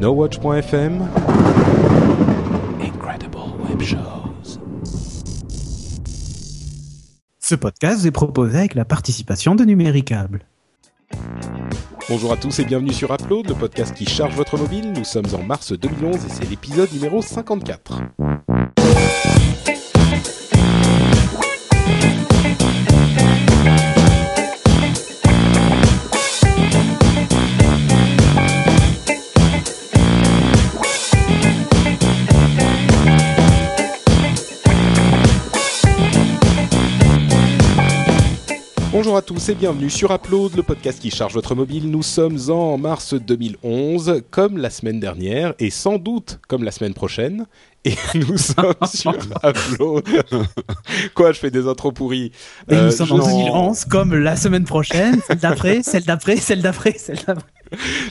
[0.00, 1.08] NoWatch.fm
[2.80, 4.60] Incredible Web Shows.
[7.40, 10.42] Ce podcast est proposé avec la participation de Numéricable.
[12.08, 14.92] Bonjour à tous et bienvenue sur Upload, le podcast qui charge votre mobile.
[14.92, 18.02] Nous sommes en mars 2011 et c'est l'épisode numéro 54.
[39.00, 41.88] Bonjour à tous et bienvenue sur Upload, le podcast qui charge votre mobile.
[41.88, 46.94] Nous sommes en mars 2011, comme la semaine dernière et sans doute comme la semaine
[46.94, 47.46] prochaine.
[47.84, 50.04] Et nous sommes sur Upload.
[51.14, 52.32] Quoi, je fais des intros pourris.
[52.68, 56.36] Et Euh, nous sommes je- en 2011, comme la semaine prochaine, celle d'après, celle d'après,
[56.36, 57.46] celle d'après, celle d'après.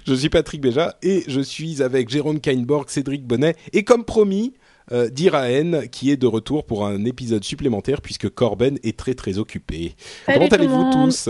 [0.08, 4.54] Je suis Patrick Béja et je suis avec Jérôme Kainborg, Cédric Bonnet et comme promis,
[4.92, 9.38] euh, Diraen qui est de retour pour un épisode supplémentaire puisque Corben est très très
[9.38, 9.96] occupé.
[10.26, 11.30] Salut Comment allez-vous tous?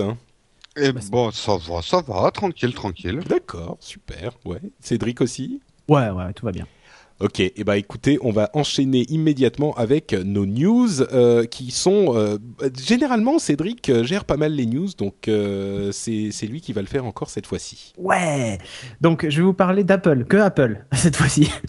[0.79, 3.19] Eh bon, ça va, ça va, tranquille, tranquille.
[3.27, 4.61] D'accord, super, ouais.
[4.79, 5.59] Cédric aussi?
[5.87, 6.67] Ouais, ouais, tout va bien.
[7.19, 12.37] Ok, et bah écoutez, on va enchaîner immédiatement avec nos news euh, qui sont euh,
[12.79, 16.87] généralement Cédric euh, gère pas mal les news, donc euh, c'est lui qui va le
[16.87, 17.93] faire encore cette fois-ci.
[17.97, 18.59] Ouais.
[19.01, 21.49] Donc, je vais vous parler d'Apple, que Apple cette fois-ci.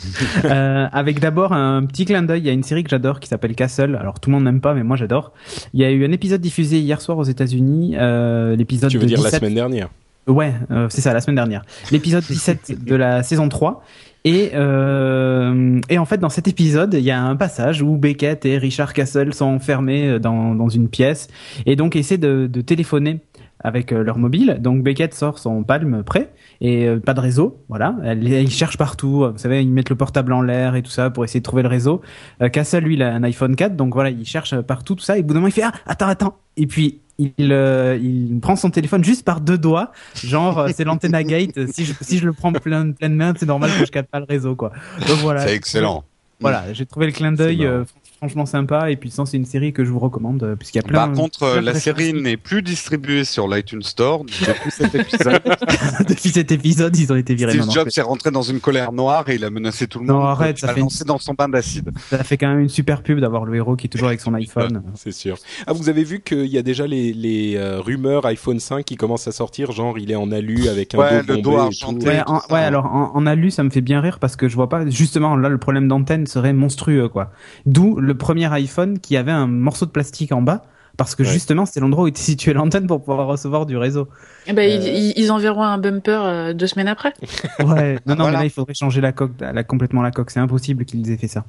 [0.45, 2.41] Euh, avec d'abord un petit clin d'œil.
[2.41, 3.97] Il y a une série que j'adore qui s'appelle Castle.
[3.97, 5.33] Alors, tout le monde n'aime pas, mais moi j'adore.
[5.75, 7.95] Il y a eu un épisode diffusé hier soir aux États-Unis.
[7.97, 9.89] Euh, l'épisode Tu veux de dire la 17 semaine dernière?
[10.29, 11.65] Ouais, euh, c'est ça, la semaine dernière.
[11.91, 13.83] L'épisode 17 de la saison 3.
[14.25, 18.45] Et, euh, et en fait, dans cet épisode, il y a un passage où Beckett
[18.45, 21.29] et Richard Castle sont enfermés dans, dans une pièce
[21.67, 23.21] et donc essaient de, téléphoner
[23.61, 24.59] avec euh, leur mobile.
[24.61, 27.97] Donc Beckett sort son palme prêt et euh, pas de réseau, voilà.
[28.15, 31.25] Ils cherchent partout, vous savez, ils mettent le portable en l'air et tout ça pour
[31.25, 32.01] essayer de trouver le réseau.
[32.43, 35.17] Euh, Castle, lui, il a un iPhone 4, donc voilà, il cherche partout tout ça.
[35.17, 36.37] Et au bout d'un moment, il fait ah, attends, attends.
[36.57, 39.93] Et puis il, euh, il prend son téléphone juste par deux doigts,
[40.23, 41.59] genre euh, c'est l'antenne à gate.
[41.73, 44.21] Si je, si je le prends plein pleine main, c'est normal que je capte pas
[44.21, 44.73] le réseau, quoi.
[45.07, 45.47] Donc voilà.
[45.47, 46.05] C'est excellent.
[46.41, 47.85] Voilà, j'ai trouvé le clin d'œil euh,
[48.19, 50.81] franchement sympa et puis sans c'est une série que je vous recommande euh, puisqu'il y
[50.81, 51.07] a plein.
[51.07, 55.41] Par contre, plein la série n'est plus distribuée sur l'iTunes Store depuis cet épisode.
[56.09, 57.53] depuis cet épisode, ils ont été virés.
[57.53, 60.01] Steve Non, non, Jobs est rentré dans une colère noire et il a menacé tout
[60.01, 60.27] le Non, monde.
[60.27, 61.91] arrête, il ça a fait lancé dans son bain d'acide.
[62.11, 64.35] ça fait quand même une super pub d'avoir le héros qui est toujours avec son
[64.35, 64.83] iPhone.
[64.97, 65.37] C'est sûr.
[65.67, 68.97] Ah, vous avez vu qu'il y a déjà les, les euh, rumeurs iPhone 5 qui
[68.97, 72.07] commencent à sortir, genre il est en alu avec un Ouais, dos le et argenté.
[72.09, 74.69] Ouais, en, alors en, en alu, ça me fait bien rire parce que je vois
[74.69, 77.31] pas justement là le problème d'antenne serait monstrueux quoi.
[77.67, 80.65] D'où le premier iPhone qui avait un morceau de plastique en bas
[80.97, 81.29] parce que Ouais.
[81.29, 84.09] justement c'était l'endroit où était située l'antenne pour pouvoir recevoir du réseau.
[84.49, 84.93] Eh ben, ils- Euh.
[84.93, 87.13] ils, ils enverront un bumper euh, deux semaines après.
[87.61, 88.31] Ouais, non, non, Voilà.
[88.33, 90.31] mais là, il faudrait changer la coque, la, complètement la coque.
[90.33, 91.45] C'est impossible qu'ils aient fait ça.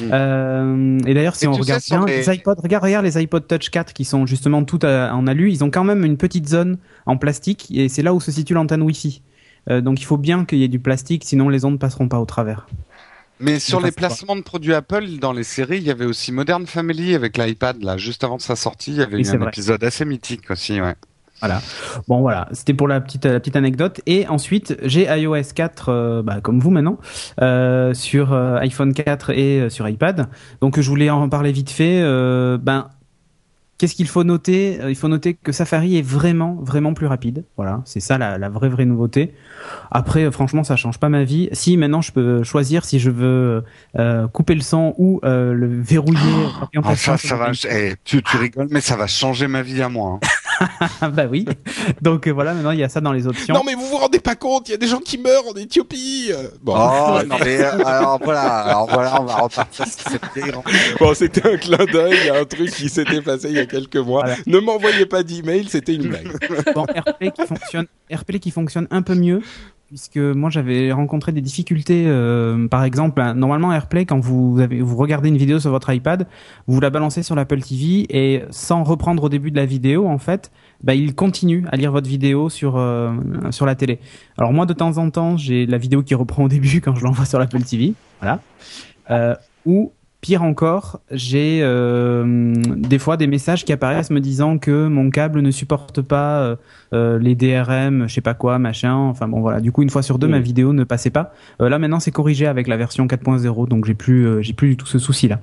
[0.00, 0.04] Mm.
[0.12, 3.46] Euh, et d'ailleurs, si Et on regarde bien, les- les iPods, regarde, regarde les iPod
[3.46, 6.48] Touch 4 qui sont justement tout à- en alu, ils ont quand même une petite
[6.48, 9.20] zone en plastique et c'est là où se situe l'antenne Wi-Fi.
[9.68, 12.18] Euh, donc il faut bien qu'il y ait du plastique, sinon les ondes passeront pas
[12.20, 12.66] au travers.
[13.40, 13.92] Mais sur les pas.
[13.92, 17.82] placements de produits Apple dans les séries, il y avait aussi Modern Family avec l'iPad
[17.82, 19.48] là, juste avant sa sortie, il y avait Oui, eu un vrai.
[19.48, 20.94] épisode assez mythique aussi, ouais.
[22.08, 24.00] Bon voilà, c'était pour la petite la petite anecdote.
[24.06, 26.98] Et ensuite, j'ai iOS 4, euh, bah, comme vous maintenant,
[27.42, 30.28] euh, sur euh, iPhone 4 et sur iPad.
[30.60, 32.02] Donc je voulais en parler vite fait.
[32.58, 32.88] Ben
[33.78, 34.78] Qu'est-ce qu'il faut noter?
[34.80, 37.44] Euh, Il faut noter que Safari est vraiment, vraiment plus rapide.
[37.56, 39.34] Voilà, c'est ça la, la vraie, vraie nouveauté.
[39.90, 41.50] Après, euh, franchement, ça change pas ma vie.
[41.52, 43.64] Si maintenant je peux choisir si je veux
[43.98, 46.20] euh, couper le son ou euh, le verrouiller.
[46.74, 49.88] Orientation ça, ça va, eh, tu, tu rigoles, mais ça va changer ma vie à
[49.90, 50.18] moi.
[50.22, 50.26] hein.
[51.00, 51.44] Ah bah oui.
[52.02, 53.54] Donc euh, voilà, maintenant il y a ça dans les options.
[53.54, 55.54] Non mais vous vous rendez pas compte, il y a des gens qui meurent en
[55.54, 56.30] Éthiopie.
[56.30, 60.22] Euh, Bon, Oh, non, mais euh, alors voilà, alors voilà, on va repartir sur cette
[60.34, 60.52] vieille
[60.98, 63.96] bon c'était un clin d'œil à un truc qui s'était passé il y a quelques
[63.96, 64.22] mois.
[64.24, 64.36] Voilà.
[64.46, 66.28] Ne m'envoyez pas d'email, c'était une blague.
[66.74, 69.42] Bon, AirPlay qui fonctionne, AirPlay qui fonctionne un peu mieux,
[69.88, 72.04] puisque moi j'avais rencontré des difficultés.
[72.06, 76.26] euh, par exemple, normalement AirPlay, quand vous avez, vous regardez une vidéo sur votre iPad,
[76.66, 80.18] vous la balancez sur l'Apple TV et sans reprendre au début de la vidéo, en
[80.18, 80.50] fait,
[80.82, 83.12] bah, il continue à lire votre vidéo sur euh,
[83.50, 84.00] sur la télé.
[84.38, 87.04] Alors moi, de temps en temps, j'ai la vidéo qui reprend au début quand je
[87.04, 88.40] l'envoie sur l'Apple TV, voilà.
[89.10, 89.34] Euh,
[89.64, 89.92] ou
[90.26, 95.40] pire encore, j'ai euh, des fois des messages qui apparaissent me disant que mon câble
[95.40, 96.56] ne supporte pas euh,
[96.94, 98.96] euh, les DRM, je sais pas quoi, machin.
[98.96, 99.60] Enfin bon voilà.
[99.60, 101.32] Du coup, une fois sur deux, ma vidéo ne passait pas.
[101.62, 104.76] Euh, là maintenant, c'est corrigé avec la version 4.0, donc j'ai plus j'ai plus du
[104.76, 105.38] tout ce souci là.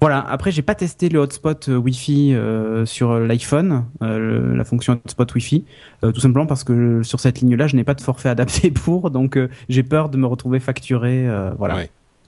[0.00, 0.20] Voilà.
[0.20, 2.36] Après, j'ai pas testé le hotspot Wi-Fi
[2.84, 5.64] sur l'iPhone, la fonction hotspot Wi-Fi,
[6.00, 9.36] tout simplement parce que sur cette ligne-là, je n'ai pas de forfait adapté pour, donc
[9.68, 11.26] j'ai peur de me retrouver facturé.
[11.58, 11.86] voilà.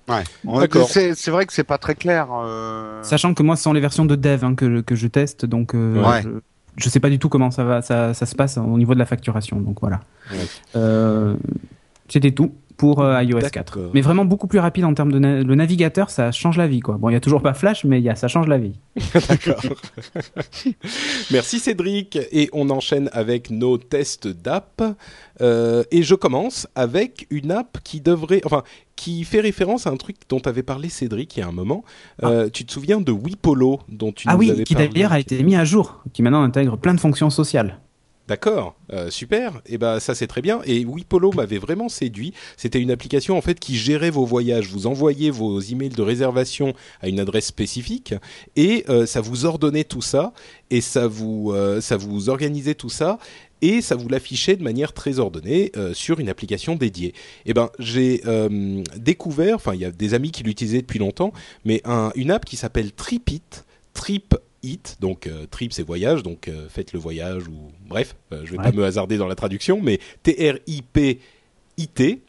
[0.08, 0.22] Ouais.
[0.86, 2.28] C'est c'est vrai que c'est pas très clair.
[2.32, 3.02] euh.
[3.02, 5.74] Sachant que moi, ce sont les versions de dev hein, que, que je teste, donc
[5.74, 6.22] euh, Ouais.
[6.22, 6.28] je,
[6.76, 8.98] je sais pas du tout comment ça va, ça, ça se passe au niveau de
[8.98, 9.60] la facturation.
[9.60, 10.00] Donc voilà.
[10.30, 10.38] Ouais.
[10.76, 11.36] Euh,
[12.08, 13.52] C'était tout pour euh, iOS 4.
[13.52, 13.90] D'accord.
[13.94, 16.80] Mais vraiment beaucoup plus rapide en termes de na- le navigateur, ça change la vie
[16.80, 16.96] quoi.
[16.98, 18.72] Bon, il y a toujours pas Flash, mais il y a ça change la vie.
[19.28, 19.62] D'accord.
[21.30, 22.18] Merci Cédric.
[22.32, 24.82] Et on enchaîne avec nos tests d'app.
[25.40, 28.62] Euh, et je commence avec une app qui devrait, enfin,
[28.96, 31.84] qui fait référence à un truc dont avait parlé Cédric il y a un moment.
[32.22, 35.12] Euh, Tu te souviens de Wipolo dont tu ah nous oui, avais qui parlé d'ailleurs
[35.12, 37.78] a été mis à jour, qui maintenant intègre plein de fonctions sociales.
[38.26, 39.60] D'accord, euh, super.
[39.66, 40.62] Et ben ça c'est très bien.
[40.64, 42.32] Et Wipolo m'avait vraiment séduit.
[42.56, 44.68] C'était une application en fait qui gérait vos voyages.
[44.68, 46.72] Vous envoyiez vos emails de réservation
[47.02, 48.14] à une adresse spécifique
[48.56, 50.32] et euh, ça vous ordonnait tout ça
[50.70, 53.18] et ça vous euh, ça vous organisait tout ça
[53.60, 57.14] et ça vous l'affichait de manière très ordonnée sur une application dédiée.
[57.46, 58.22] Et ben j'ai
[58.96, 61.32] découvert, enfin il y a des amis qui l'utilisaient depuis longtemps,
[61.64, 63.40] mais un, une app qui s'appelle Tripit,
[63.94, 64.34] Trip
[64.64, 68.52] It, donc euh, trip c'est voyage, donc euh, faites le voyage ou bref, euh, je
[68.52, 68.64] vais Ouais.
[68.64, 72.20] pas me hasarder dans la traduction, mais T-R-I-P-I-T.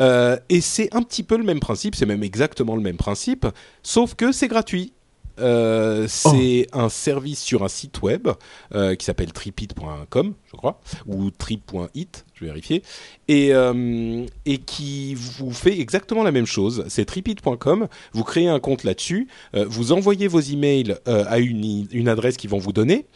[0.00, 3.46] Euh, et c'est un petit peu le même principe, c'est même exactement le même principe,
[3.82, 4.92] sauf que c'est gratuit.
[5.42, 8.28] Euh, c'est un service sur un site web
[8.74, 12.82] euh, qui s'appelle tripit.com, je crois, ou trip.it, je vais vérifier,
[13.28, 16.84] et, euh, et qui vous fait exactement la même chose.
[16.88, 22.36] C'est tripit.com, vous créez un compte là-dessus, vous envoyez vos emails à une, une adresse
[22.36, 23.06] qu'ils vont vous donner,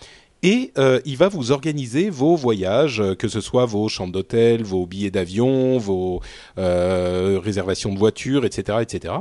[0.46, 4.62] et euh, il va vous organiser vos voyages, euh, que ce soit vos chambres d'hôtel,
[4.62, 6.22] vos billets d'avion, vos
[6.56, 9.14] euh, réservations de voitures, etc., etc.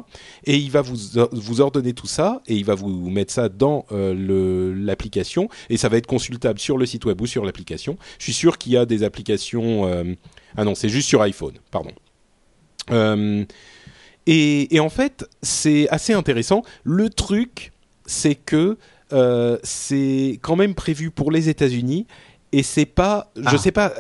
[0.44, 0.96] Et il va vous
[1.32, 5.98] vous ordonner tout ça et il va vous mettre ça dans l'application et ça va
[5.98, 7.98] être consultable sur le site web ou sur l'application.
[8.20, 9.90] Je suis sûr qu'il y a des applications.
[10.56, 11.92] Ah non, c'est juste sur iPhone, pardon.
[14.28, 16.62] Et, et en fait, c'est assez intéressant.
[16.84, 17.72] Le truc,
[18.06, 18.78] c'est que
[19.14, 22.08] euh, c'est quand même prévu pour les États-Unis
[22.52, 23.58] et c'est pas, je Ah.
[23.58, 23.94] sais pas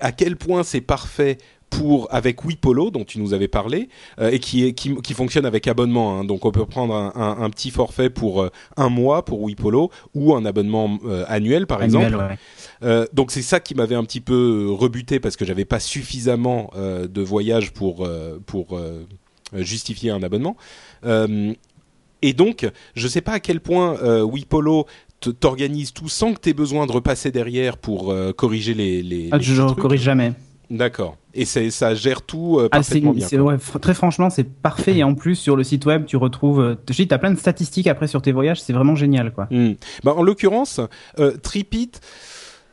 [0.00, 1.38] à quel point c'est parfait
[1.70, 3.90] pour avec Wipolo dont tu nous avais parlé
[4.20, 6.18] euh, et qui est qui, qui fonctionne avec abonnement.
[6.18, 6.24] hein.
[6.24, 9.90] donc on peut prendre un, un- un petit forfait pour euh, un mois pour Wipolo
[10.14, 12.24] ou un abonnement euh, annuel par Annuel, exemple.
[12.24, 12.38] ouais.
[12.84, 16.70] Euh, donc c'est ça qui m'avait un petit peu rebuté parce que j'avais pas suffisamment
[16.74, 19.04] euh, de voyages pour euh, pour euh,
[19.52, 20.56] justifier un abonnement.
[22.22, 24.86] Et donc je sais pas à quel point euh, Wipolo
[25.40, 29.28] t'organise tout sans que tu aies besoin de repasser derrière pour euh, corriger les les,
[29.32, 30.32] Ah, les je ne corrige jamais.
[30.70, 31.16] D'accord.
[31.34, 33.26] Et ça gère tout euh, Ah, parfaitement bien.
[33.40, 34.96] ouais, très franchement, c'est parfait.
[34.96, 36.60] Et en plus, sur le site web, tu retrouves.
[36.60, 38.60] euh, dis, t'as plein de statistiques après sur tes voyages.
[38.60, 39.46] C'est vraiment génial, quoi.
[39.50, 39.74] Hmm.
[40.04, 40.80] Bah, en l'occurrence,
[41.20, 41.92] euh, Tripit,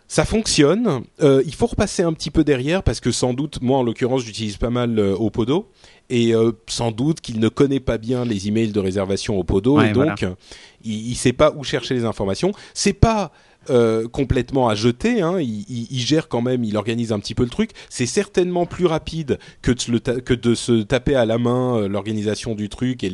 [0.07, 1.03] ça fonctionne.
[1.21, 4.23] Euh, il faut repasser un petit peu derrière parce que sans doute, moi en l'occurrence,
[4.23, 5.69] j'utilise pas mal euh, Opodo
[6.09, 9.89] et euh, sans doute qu'il ne connaît pas bien les emails de réservation Opodo Ouais,
[9.89, 10.23] et donc
[10.83, 12.51] il, il sait pas où chercher les informations.
[12.73, 13.31] C'est pas
[13.69, 15.21] euh, complètement à jeter.
[15.21, 15.39] Hein.
[15.39, 17.71] Il, gère quand même, il organise un petit peu le truc.
[17.89, 23.03] C'est certainement plus rapide que de, se taper à la main euh, l'organisation du truc
[23.03, 23.11] et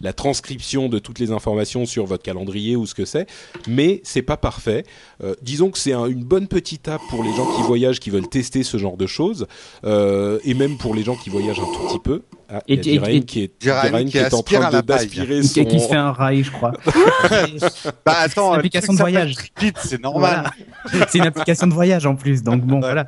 [0.00, 3.26] la transcription de toutes les informations sur votre calendrier ou ce que c'est.
[3.68, 4.84] Mais c'est pas parfait.
[5.22, 8.10] Euh, disons que c'est un- une bonne petite app pour les gens qui voyagent, qui
[8.10, 9.46] veulent tester ce genre de choses,
[9.84, 12.22] et même pour les gens qui voyagent un tout petit peu.
[12.48, 15.48] Ah, il y a Et- et- qui est, Diraen qui est en train d'aspirer Qui,
[15.48, 15.64] son.
[15.64, 16.72] qui se fait un rail, je crois.
[18.04, 19.34] Bah attends, une le application de voyage.
[19.82, 20.50] c'est normal.
[20.84, 21.06] Voilà.
[21.08, 22.42] C'est une application de voyage en plus.
[22.42, 23.06] Donc bon, voilà.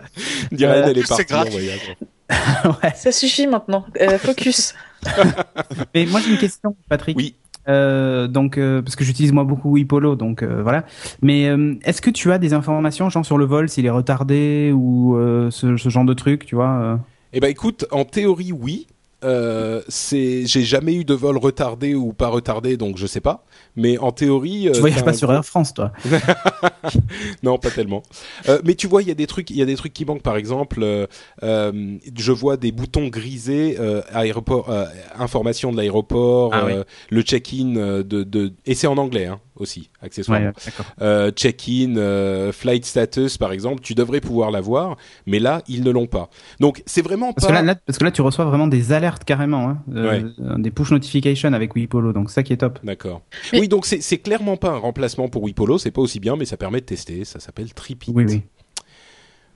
[0.50, 1.52] Diraen, Euh, elle est c'est partie en gratuit.
[1.52, 1.96] voyage.
[2.82, 2.92] Ouais.
[2.94, 3.86] Ça suffit maintenant.
[4.00, 4.74] Euh, focus.
[5.94, 7.16] Mais moi, j'ai une question, Patrick.
[7.16, 7.34] Oui.
[7.68, 10.84] Euh, donc, euh, parce que j'utilise moi beaucoup Ipolo, donc euh, voilà.
[11.22, 14.72] Mais euh, est-ce que tu as des informations, genre sur le vol, s'il est retardé
[14.74, 16.96] ou euh, ce, ce genre de truc, tu vois euh?
[17.34, 18.86] Eh ben écoute, en théorie oui.
[19.24, 23.44] Euh, c'est, j'ai jamais eu de vol retardé ou pas retardé, donc je sais pas.
[23.74, 25.92] Mais en théorie, euh, Tu voyages pas sur Air France, toi
[27.42, 28.02] Non, pas tellement.
[28.48, 30.04] Euh, mais tu vois, il y a des trucs, il y a des trucs qui
[30.04, 30.22] manquent.
[30.22, 31.06] Par exemple, euh,
[31.42, 34.86] euh, je vois des boutons grisés, euh, aéroport, euh,
[35.18, 39.26] information de l'aéroport, Ah euh, le check-in de, de, et c'est en anglais.
[39.26, 39.40] Hein.
[39.56, 40.46] aussi, accessoirement.
[40.48, 40.72] Ouais.
[41.02, 44.96] Euh, check-in, euh, flight status par exemple, tu devrais pouvoir l'avoir,
[45.26, 46.30] mais là ils ne l'ont pas.
[46.60, 47.52] Donc c'est vraiment Parce pas.
[47.54, 50.22] que, là, là- parce que là, tu reçois vraiment des alertes carrément, hein, euh,
[50.58, 52.78] des push notifications avec Wipolo, donc c'est ça qui est top.
[52.84, 53.22] D'accord.
[53.52, 56.36] Mais- Oui, donc c'est c'est clairement pas un remplacement pour Wipolo, c'est pas aussi bien,
[56.36, 57.24] mais ça permet de tester.
[57.24, 58.10] Ça s'appelle Tripit.
[58.14, 58.42] Oui, oui.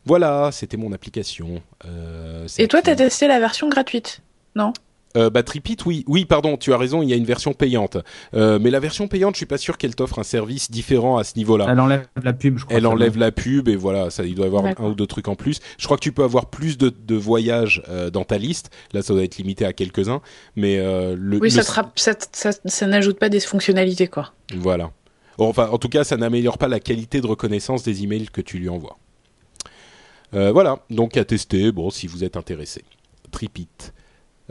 [0.04, 1.62] Voilà, c'était mon application.
[1.84, 4.20] Euh, Et toi, c'est t'as testé la version gratuite
[4.56, 4.72] Non?
[5.14, 7.98] Euh, bah Tripit, oui, oui, pardon, tu as raison, il y a une version payante.
[8.32, 11.24] Euh, mais la version payante, je suis pas sûr qu'elle t'offre un service différent à
[11.24, 11.66] ce niveau-là.
[11.68, 12.76] Elle enlève la pub, je crois.
[12.78, 15.28] Elle enlève la pub et voilà, ça, il doit y avoir un ou deux trucs
[15.28, 15.60] en plus.
[15.78, 18.70] Je crois que tu peux avoir plus de, de voyages euh, dans ta liste.
[18.94, 20.22] Là, ça doit être limité à quelques-uns,
[20.56, 24.08] mais euh, le, Oui, le- ça, te rapp- ça, ça, ça n'ajoute pas des fonctionnalités,
[24.08, 24.32] quoi.
[24.56, 24.90] voilà.
[25.38, 28.58] Enfin, en tout cas, ça n'améliore pas la qualité de reconnaissance des emails que tu
[28.58, 28.98] lui envoies.
[30.34, 31.72] Euh, voilà, donc à tester.
[31.72, 32.84] Bon, si vous êtes intéressé,
[33.30, 33.68] Tripit.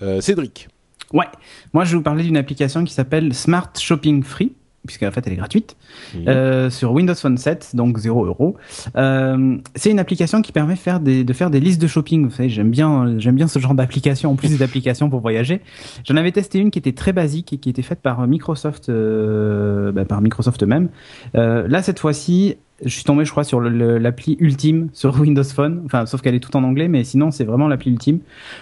[0.02, 0.68] Euh, Cédric.
[1.14, 1.26] Ouais.
[1.74, 4.54] Moi, je vais vous parler d'une application qui s'appelle Smart Shopping Free,
[4.86, 5.76] puisqu'en fait, elle est gratuite,
[6.16, 6.28] Mhm.
[6.28, 8.56] euh, sur Windows Phone 7, donc 0 euros.
[8.96, 12.26] Euh, c'est une application qui permet de faire des, de faire des listes de shopping.
[12.26, 15.62] Vous savez, j'aime bien, j'aime bien ce genre d'application, en plus des applications pour voyager.
[16.06, 19.92] J'en avais testé une qui était très basique et qui était faite par Microsoft, euh,
[19.92, 20.90] bah, par Microsoft même.
[21.36, 25.84] Euh, là, cette fois-ci, je suis tombé, je crois, sur l'appli ultime sur Windows Phone.
[25.86, 28.20] Enfin, sauf qu'elle est tout en anglais, mais sinon, c'est vraiment l'appli ultime.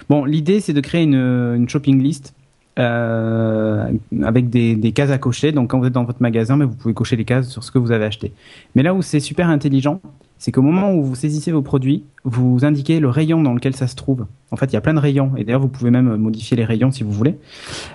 [0.09, 2.33] Bon, l'idée, c'est de créer une, une shopping list
[2.79, 3.91] euh,
[4.23, 5.51] avec des, des cases à cocher.
[5.51, 7.71] Donc, quand vous êtes dans votre magasin, mais vous pouvez cocher les cases sur ce
[7.71, 8.31] que vous avez acheté.
[8.75, 10.01] Mais là où c'est super intelligent,
[10.39, 13.87] c'est qu'au moment où vous saisissez vos produits, vous indiquez le rayon dans lequel ça
[13.87, 14.25] se trouve.
[14.51, 15.33] En fait, il y a plein de rayons.
[15.35, 17.35] Et d'ailleurs, vous pouvez même modifier les rayons si vous voulez.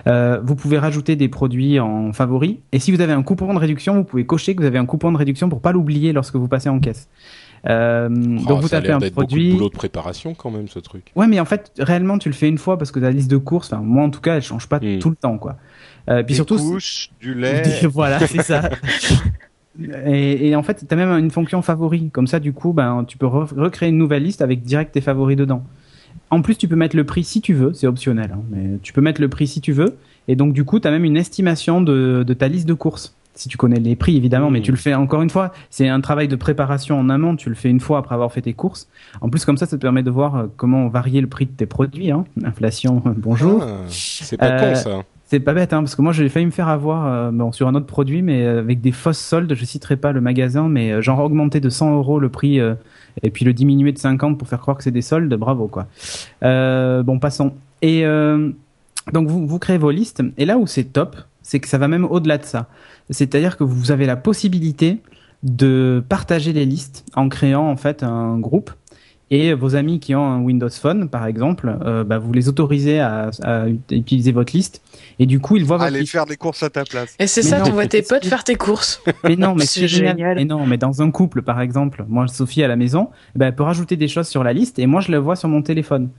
[0.07, 2.57] Euh, vous pouvez rajouter des produits en favoris.
[2.71, 4.85] Et si vous avez un coupon de réduction, vous pouvez cocher que vous avez un
[4.85, 7.09] coupon de réduction pour pas l'oublier lorsque vous passez en caisse.
[7.67, 9.49] Euh, Oh, donc vous ça tapez un d'être beaucoup produit.
[9.49, 11.11] de boulot de préparation quand même, ce truc.
[11.15, 13.37] Ouais, mais en fait, réellement, tu le fais une fois parce que la liste de
[13.37, 14.99] courses, enfin, moi en tout cas, elle change pas Hmm.
[14.99, 15.57] tout le temps, quoi.
[16.09, 17.63] Euh, puis Des surtout, couches, du lait.
[17.87, 18.69] voilà, c'est ça.
[20.05, 22.09] Et, et en fait, t'as même une fonction favori.
[22.11, 25.01] Comme ça, du coup, ben, tu peux re- recréer une nouvelle liste avec direct tes
[25.01, 25.63] favoris dedans.
[26.29, 28.93] En plus, tu peux mettre le prix si tu veux, c'est optionnel, hein, mais tu
[28.93, 29.97] peux mettre le prix si tu veux.
[30.29, 33.15] Et donc, du coup, tu as même une estimation de, de ta liste de courses.
[33.35, 35.51] Si tu connais les prix, évidemment, mais tu le fais encore une fois.
[35.69, 37.35] C'est un travail de préparation en amont.
[37.35, 38.87] Tu le fais une fois après avoir fait tes courses.
[39.21, 41.51] En plus, comme ça, ça te permet de voir euh, comment varier le prix de
[41.51, 42.11] tes produits.
[42.11, 42.23] Hein.
[42.43, 43.61] Inflation, bonjour.
[43.61, 45.03] Ah, c'est pas Euh, con ça.
[45.27, 47.67] C'est pas bête, hein, parce que moi j'ai failli me faire avoir euh, bon, sur
[47.67, 49.51] un autre produit, mais euh, avec des fausses soldes.
[49.55, 52.75] Je citerai pas le magasin, mais euh, genre augmenter de 100 euros le prix euh,
[53.23, 55.33] et puis le diminuer de 50 pour faire croire que c'est des soldes.
[55.33, 55.87] Bravo quoi.
[56.43, 57.53] Euh, bon, passons.
[57.81, 58.51] Et euh,
[59.13, 60.21] donc vous, vous créez vos listes.
[60.37, 61.15] Et là où c'est top,
[61.47, 62.67] c'est que ça va même au-delà de ça.
[63.11, 64.97] C'est-à-dire que vous avez la possibilité
[65.43, 68.71] de partager les listes en créant en fait un groupe.
[69.31, 72.99] Et vos amis qui ont un Windows Phone, par exemple, euh, bah, vous les autorisez
[72.99, 74.81] à, à utiliser votre liste.
[75.17, 76.11] Et du coup, ils voient votre Aller liste.
[76.11, 77.15] faire des courses à ta place.
[77.19, 79.01] Et c'est ça, tu vois tes potes faire tes courses.
[79.23, 80.17] Mais non, mais C'est c'est génial.
[80.17, 80.35] génial.
[80.37, 83.55] Mais non, mais dans un couple, par exemple, moi, Sophie à la maison, ben, elle
[83.55, 86.09] peut rajouter des choses sur la liste et moi, je le vois sur mon téléphone.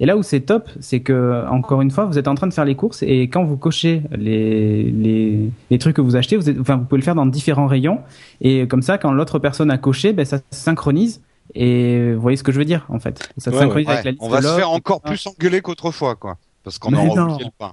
[0.00, 2.52] Et là où c'est top, c'est que encore une fois, vous êtes en train de
[2.52, 6.50] faire les courses et quand vous cochez les les, les trucs que vous achetez, vous
[6.50, 8.00] êtes, enfin, vous pouvez le faire dans différents rayons
[8.40, 11.22] et comme ça, quand l'autre personne a coché, ben ça se synchronise.
[11.54, 13.30] Et vous voyez ce que je veux dire en fait.
[13.38, 15.14] Ça se Ouais, synchronise Ouais, avec la liste on va de se faire encore etc.
[15.14, 16.38] plus engueuler qu'autrefois, quoi.
[16.64, 17.34] Parce qu'on aura non.
[17.34, 17.72] oublié le pain.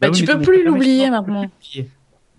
[0.00, 1.46] Bah, oui, tu peux plus l'oublier maintenant.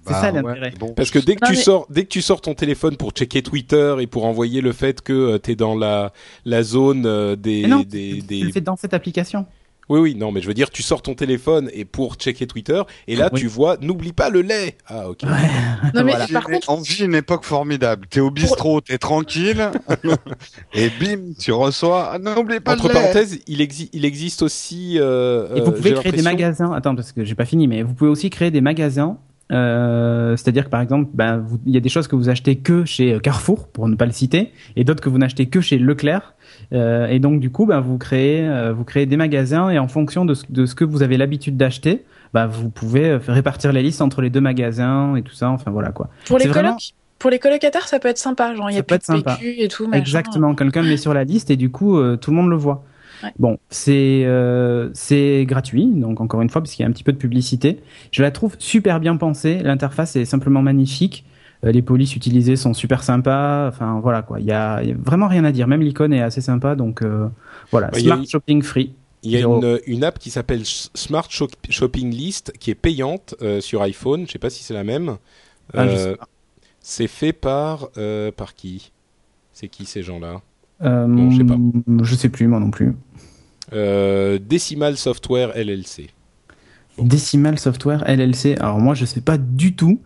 [0.05, 0.73] C'est Bah, ça ouais, l'intérêt.
[0.79, 0.93] bon.
[0.93, 3.11] Parce que dès que Non, tu mais- sors, dès que tu sors ton téléphone pour
[3.11, 6.11] checker Twitter et pour envoyer le fait que tu t'es dans la
[6.45, 9.45] la zone euh, des Mais non, des, tu, des- tu le fais dans cette application.
[9.89, 12.81] oui oui non mais je veux dire tu sors ton téléphone et pour checker Twitter
[13.07, 13.41] et là Oui.
[13.41, 15.21] tu vois n'oublie pas le lait ah ok
[15.93, 16.27] Non, mais Voilà.
[16.27, 18.05] par contre, On vit une époque formidable.
[18.09, 19.69] T'es au bistrot, t'es tranquille,
[20.73, 22.11] et bim, tu reçois.
[22.13, 22.99] Ah, N'oublie pas entre le lait.
[23.01, 26.71] parenthèses il existe il existe aussi euh, Et vous euh, pouvez créer des magasins.
[26.71, 29.17] Attends, parce que j'ai pas fini, mais vous pouvez aussi créer des magasins.
[29.51, 32.85] Euh, C'est-à-dire que par exemple, ben, il y a des choses que vous achetez que
[32.85, 35.77] chez euh, Carrefour, pour ne pas le citer, et d'autres que vous n'achetez que chez
[35.77, 36.33] Leclerc.
[36.73, 39.87] Euh, et donc du coup, ben, vous créez, euh, vous créez des magasins et en
[39.87, 42.03] fonction de ce, de ce que vous avez l'habitude d'acheter,
[42.33, 45.49] ben, vous pouvez répartir les listes entre les deux magasins et tout ça.
[45.49, 46.09] Enfin voilà quoi.
[46.27, 48.55] pour les vraiment- colocs, pour les colocataires, ça peut être sympa.
[48.55, 49.21] Genre, il y a plus de.
[49.21, 49.87] PQ et tout.
[49.87, 49.99] machin.
[50.01, 52.55] Exactement, quelqu'un le met sur la liste et du coup euh, tout le monde le
[52.55, 52.83] voit.
[53.23, 53.31] Ouais.
[53.39, 57.03] Bon, c'est euh, c'est gratuit, donc encore une fois parce qu'il y a un petit
[57.03, 57.79] peu de publicité.
[58.11, 59.59] Je la trouve super bien pensée.
[59.63, 61.25] L'interface est simplement magnifique.
[61.63, 63.67] Euh, les polices utilisées sont super sympas.
[63.67, 65.67] Enfin voilà quoi, il y a, il y a vraiment rien à dire.
[65.67, 67.27] Même l'icône est assez sympa, donc euh,
[67.71, 67.91] voilà.
[67.91, 68.93] Ouais, a Smart Shopping Free.
[69.23, 73.35] Il y a une, une app qui s'appelle Smart Shop- Shopping List qui est payante
[73.43, 74.25] euh, sur iPhone.
[74.25, 75.17] Je sais pas si c'est la même.
[75.75, 76.15] Ah, Euh,
[76.79, 78.91] c'est fait par euh, par qui?
[79.53, 80.41] C'est qui ces gens-là?
[80.81, 81.57] Euh, bon, je sais pas.
[82.01, 82.95] Je sais plus moi non plus.
[83.73, 86.09] Euh, Decimal Software LLC.
[86.97, 88.57] Decimal Software LLC.
[88.59, 90.01] Alors moi, je sais pas du tout.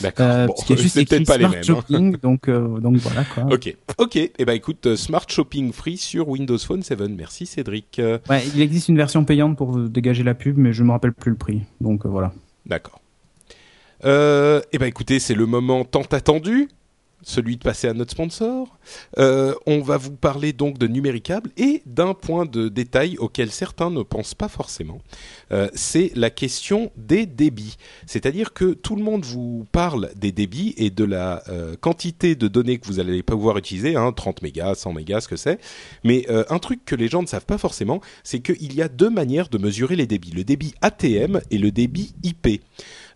[0.00, 0.26] D'accord.
[0.26, 1.62] Euh, Bon, parce qu'il y a juste c'est écrit peut-être pas les mêmes.
[2.14, 2.18] hein.
[2.22, 3.44] Donc euh, donc voilà quoi.
[3.50, 4.16] Ok, ok.
[4.16, 7.00] Eh ben écoute, euh, Smart Shopping Free sur Windows Phone 7.
[7.16, 8.00] Merci Cédric.
[8.28, 11.30] Ouais, il existe une version payante pour dégager la pub, mais je me rappelle plus
[11.30, 11.62] le prix.
[11.80, 12.32] Donc euh, voilà.
[12.66, 13.00] D'accord.
[14.04, 16.68] Euh, eh ben écoutez, c'est le moment tant attendu,
[17.26, 18.78] celui de passer à notre sponsor.
[19.18, 23.90] Euh, on va vous parler donc de numéricable et d'un point de détail auquel certains
[23.90, 25.00] ne pensent pas forcément.
[25.50, 27.76] Euh, c'est la question des débits.
[28.06, 32.46] C'est-à-dire que tout le monde vous parle des débits et de la euh, quantité de
[32.46, 35.58] données que vous allez pouvoir utiliser, hein, 30 mégas, 100 mégas, ce que c'est.
[36.04, 39.10] Mais un truc que les gens ne savent pas forcément, c'est qu'il y a deux
[39.10, 40.30] manières de mesurer les débits.
[40.30, 42.62] Le débit ATM et le débit IP.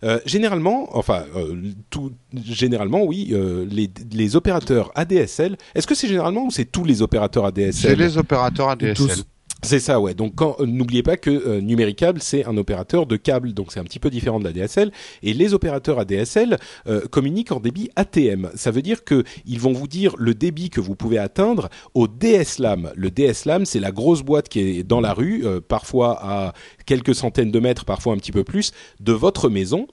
[0.03, 1.55] Euh, généralement, enfin, euh,
[1.91, 2.11] tout,
[2.43, 5.57] généralement, oui, euh, les, les opérateurs ADSL.
[5.75, 8.95] Est-ce que c'est généralement ou c'est tous les opérateurs ADSL C'est les opérateurs ADSL.
[8.95, 9.25] Tous.
[9.63, 10.13] C'est ça, ouais.
[10.13, 13.83] Donc, euh, n'oubliez pas que euh, Numéricable, c'est un opérateur de câble, donc c'est un
[13.83, 14.91] petit peu différent de la DSL.
[15.21, 18.49] Et les opérateurs ADSL euh, communiquent en débit ATM.
[18.55, 22.07] Ça veut dire que ils vont vous dire le débit que vous pouvez atteindre au
[22.07, 22.91] DSLAM.
[22.95, 26.53] Le DSLAM, c'est la grosse boîte qui est dans la rue, euh, parfois à
[26.85, 29.87] quelques centaines de mètres, parfois un petit peu plus, de votre maison.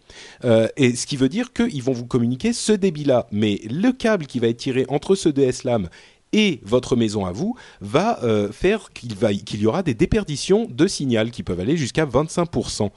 [0.44, 3.26] Euh, et ce qui veut dire qu'ils vont vous communiquer ce débit-là.
[3.32, 5.88] Mais le câble qui va être tiré entre ce DSLAM
[6.32, 11.30] et votre maison à vous va euh, faire qu'il y aura des déperditions de signal
[11.30, 12.90] qui peuvent aller jusqu'à 25%.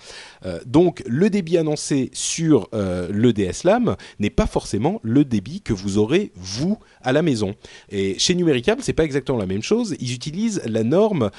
[0.46, 5.74] Euh, donc le débit annoncé sur euh, le DSLAM n'est pas forcément le débit que
[5.74, 7.56] vous aurez vous à la maison.
[7.90, 9.96] Et chez Numéricable, c'est pas exactement la même chose.
[10.00, 11.30] Ils utilisent la norme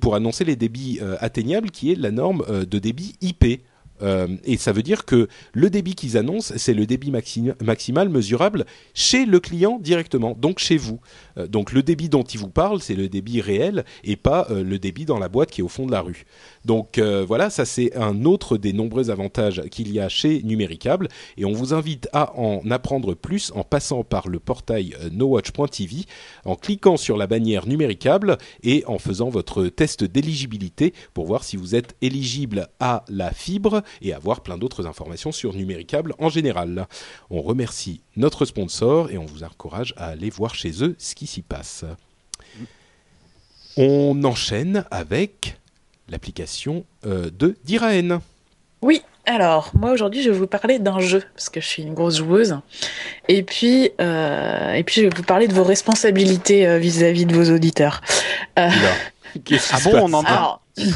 [0.00, 3.60] pour annoncer les débits atteignables, qui est la norme de débit IP.
[4.02, 8.08] Euh, et ça veut dire que le débit qu'ils annoncent, c'est le débit maxi- maximal
[8.08, 11.00] mesurable chez le client directement, donc chez vous.
[11.38, 14.62] Euh, donc le débit dont ils vous parlent, c'est le débit réel et pas euh,
[14.62, 16.24] le débit dans la boîte qui est au fond de la rue.
[16.64, 21.44] Donc voilà, ça c'est un autre des nombreux avantages qu'il y a chez Numéricable et
[21.44, 26.04] on vous invite à en apprendre plus en passant par le portail nowatch.tv,
[26.44, 31.56] en cliquant sur la bannière Numéricable et en faisant votre test d'éligibilité pour voir si
[31.56, 36.86] vous êtes éligible à la fibre et avoir plein d'autres informations sur Numéricable en général.
[37.30, 41.26] On remercie notre sponsor et on vous encourage à aller voir chez eux ce qui
[41.26, 41.84] s'y passe.
[43.76, 45.58] On enchaîne avec
[46.08, 48.20] l'application euh, de Diraen.
[48.82, 51.94] Oui, alors, moi aujourd'hui, je vais vous parler d'un jeu, parce que je suis une
[51.94, 52.60] grosse joueuse.
[53.26, 57.34] Et puis, euh, et puis je vais vous parler de vos responsabilités euh, vis-à-vis de
[57.34, 58.02] vos auditeurs.
[58.58, 58.68] Euh,
[59.44, 60.62] Qu'est-ce qui Ah se bon, passe on en a alors,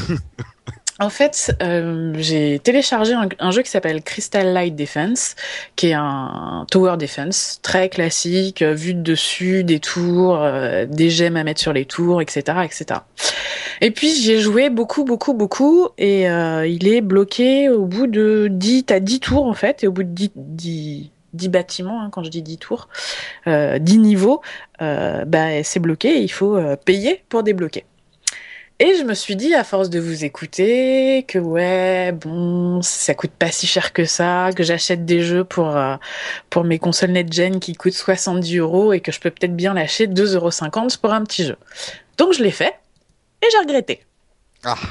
[1.01, 5.35] en fait, euh, j'ai téléchargé un, jeu qui s'appelle Crystal Light Defense,
[5.75, 11.09] qui est un tower defense très classique, euh, vue de dessus, des tours, euh, des
[11.09, 12.99] gemmes à mettre sur les tours, etc., etc.
[13.81, 18.47] Et puis j'y ai joué beaucoup, beaucoup, beaucoup, et il est bloqué au bout de
[18.51, 22.09] 10, t'as 10 tours en fait, et au bout de 10, 10, 10 bâtiments, hein,
[22.11, 22.89] quand je dis 10 tours,
[23.47, 24.41] euh, 10 niveaux,
[24.79, 27.85] bah, c'est bloqué, il faut payer pour débloquer.
[28.83, 33.29] Et je me suis dit, à force de vous écouter, que ouais, bon, ça coûte
[33.29, 35.97] pas si cher que ça, que j'achète des jeux pour, euh,
[36.49, 40.07] pour mes consoles next-gen qui coûtent 70 euros et que je peux peut-être bien lâcher
[40.07, 40.49] 2,50 euros
[40.99, 41.57] pour un petit jeu.
[42.17, 42.73] Donc je l'ai fait,
[43.43, 44.03] et j'ai regretté.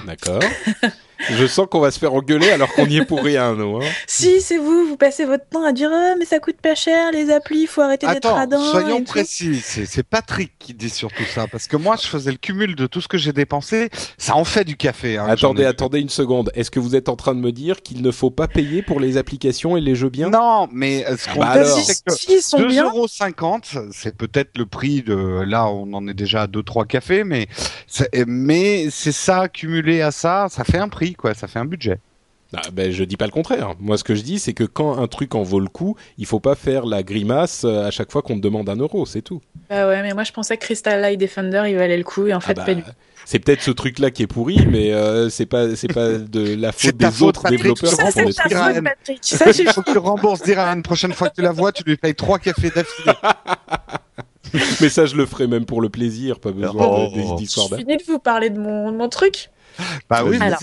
[0.06, 0.38] D'accord.
[1.28, 3.76] Je sens qu'on va se faire engueuler alors qu'on y est pour rien, nous.
[3.76, 3.86] Hein.
[4.06, 7.12] Si c'est vous, vous passez votre temps à dire ah, mais ça coûte pas cher
[7.12, 8.58] les applis, faut arrêter d'être radin.
[8.70, 9.04] soyons tout.
[9.12, 9.60] précis.
[9.62, 11.46] C'est c'est Patrick qui dit surtout ça.
[11.46, 13.90] Parce que moi, je faisais le cumul de tout ce que j'ai dépensé.
[14.18, 15.18] Ça en fait du café.
[15.18, 16.50] hein, attendez, ai- attendez une seconde.
[16.54, 18.98] Est-ce que vous êtes en train de me dire qu'il ne faut pas payer pour
[19.00, 20.30] les applications et les jeux bien?
[20.30, 22.90] Non, mais euh, ce qu'on bah c'est que Si, ils sont bien.
[22.90, 25.42] 2,50€, c'est peut-être le prix de.
[25.46, 27.46] Là, on en est déjà à 2-3 cafés, mais
[27.86, 31.34] c'est- mais c'est ça cumulé à ça, ça fait un prix, quoi.
[31.34, 31.98] Ça fait un budget.
[32.52, 33.74] Ah, ben, je dis pas le contraire.
[33.78, 36.26] Moi, ce que je dis, c'est que quand un truc en vaut le coup, il
[36.26, 39.22] faut pas faire la grimace euh, à chaque fois qu'on te demande un euro, c'est
[39.22, 39.40] tout.
[39.68, 42.34] Bah ouais, mais moi je pensais que Crystal Light Defender il valait le coup et
[42.34, 42.82] en fait Ah bah, pas du
[43.26, 46.72] c'est peut-être ce truc-là qui est pourri, mais euh, c'est pas c'est pas de la
[46.72, 47.90] faute des faute, autres Patrick, développeurs.
[47.90, 48.52] Ça c'est ta trucs.
[48.52, 48.74] Ryan.
[48.74, 49.18] faute Patrick.
[49.22, 50.72] Ça Il faut que tu rembourses Diran.
[50.74, 53.12] Une prochaine fois que tu la vois, tu lui payes 3 cafés d'affilée.
[54.80, 57.08] Mais ça, je le ferai même pour le plaisir, pas besoin Oh.
[57.14, 59.50] de- des histoires Je finis de vous parler de mon, de mon truc.
[60.08, 60.58] Bah oui, Alors.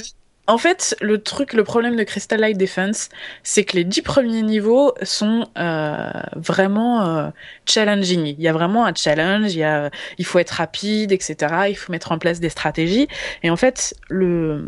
[0.48, 3.10] En fait, le truc, le problème de Crystal Light Defense,
[3.44, 7.30] c'est que les dix premiers niveaux sont euh, vraiment euh,
[7.66, 8.28] challenging.
[8.28, 11.54] Il y a vraiment un challenge, il, y a, il faut être rapide, etc.
[11.70, 13.10] Il faut mettre en place des stratégies.
[13.44, 14.64] Et en fait, le,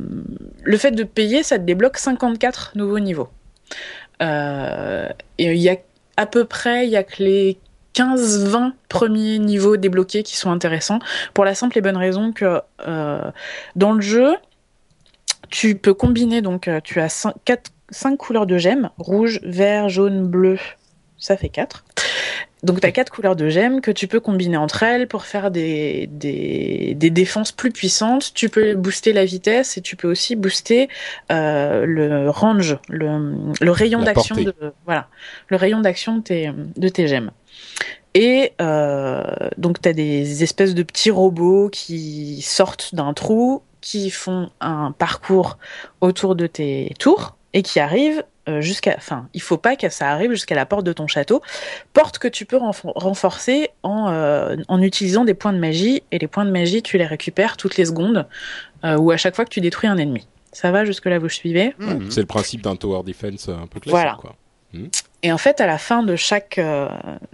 [0.64, 3.30] le fait de payer, ça te débloque 54 nouveaux niveaux.
[4.22, 5.78] Euh, et il y a
[6.18, 7.58] à peu près, il y a que les
[7.96, 11.00] 15-20 premiers niveaux débloqués qui sont intéressants,
[11.34, 13.32] pour la simple et bonne raison que euh,
[13.76, 14.36] dans le jeu,
[15.50, 19.90] tu peux combiner, donc euh, tu as 5, quatre, cinq couleurs de gemmes, rouge, vert,
[19.90, 20.58] jaune, bleu,
[21.18, 21.86] ça fait 4.
[22.62, 25.50] Donc tu as quatre couleurs de gemmes que tu peux combiner entre elles pour faire
[25.50, 28.34] des, des, des, défenses plus puissantes.
[28.34, 30.90] Tu peux booster la vitesse et tu peux aussi booster
[31.32, 35.08] euh, le range, le, le rayon d'action de voilà,
[35.48, 37.32] le rayon d'action de tes, de tes gemmes.
[38.14, 39.24] Et euh,
[39.58, 44.92] donc tu as des espèces de petits robots qui sortent d'un trou, qui font un
[44.92, 45.58] parcours
[46.02, 50.10] autour de tes tours et qui arrivent euh, jusqu'à, enfin, il faut pas que ça
[50.10, 51.42] arrive jusqu'à la porte de ton château,
[51.94, 56.28] porte que tu peux renforcer en, euh, en utilisant des points de magie, et les
[56.28, 58.28] points de magie, tu les récupères toutes les secondes,
[58.86, 60.26] euh, ou à chaque fois que tu détruis un ennemi.
[60.52, 61.76] Ça va jusque là, vous suivez?
[61.78, 62.10] Mmh.
[62.10, 63.92] C'est le principe d'un tower defense un peu classique.
[63.92, 64.18] Voilà.
[64.20, 64.36] Quoi.
[64.74, 64.86] Mmh.
[65.22, 66.60] Et en fait, à la fin de chaque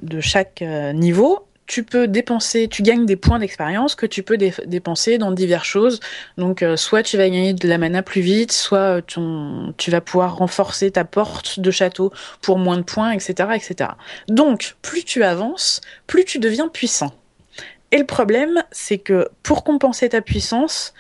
[0.02, 4.54] de chaque niveau, tu peux dépenser, tu gagnes des points d'expérience que tu peux dé
[4.65, 5.99] dépenser dans diverses choses.
[6.38, 10.01] Donc, euh, soit tu vas gagner de la mana plus vite, soit ton, tu vas
[10.01, 13.91] pouvoir renforcer ta porte de château pour moins de points, etc., etc.
[14.28, 17.13] Donc, plus tu avances, plus tu deviens puissant.
[17.91, 20.93] Et le problème, c'est que pour compenser ta puissance,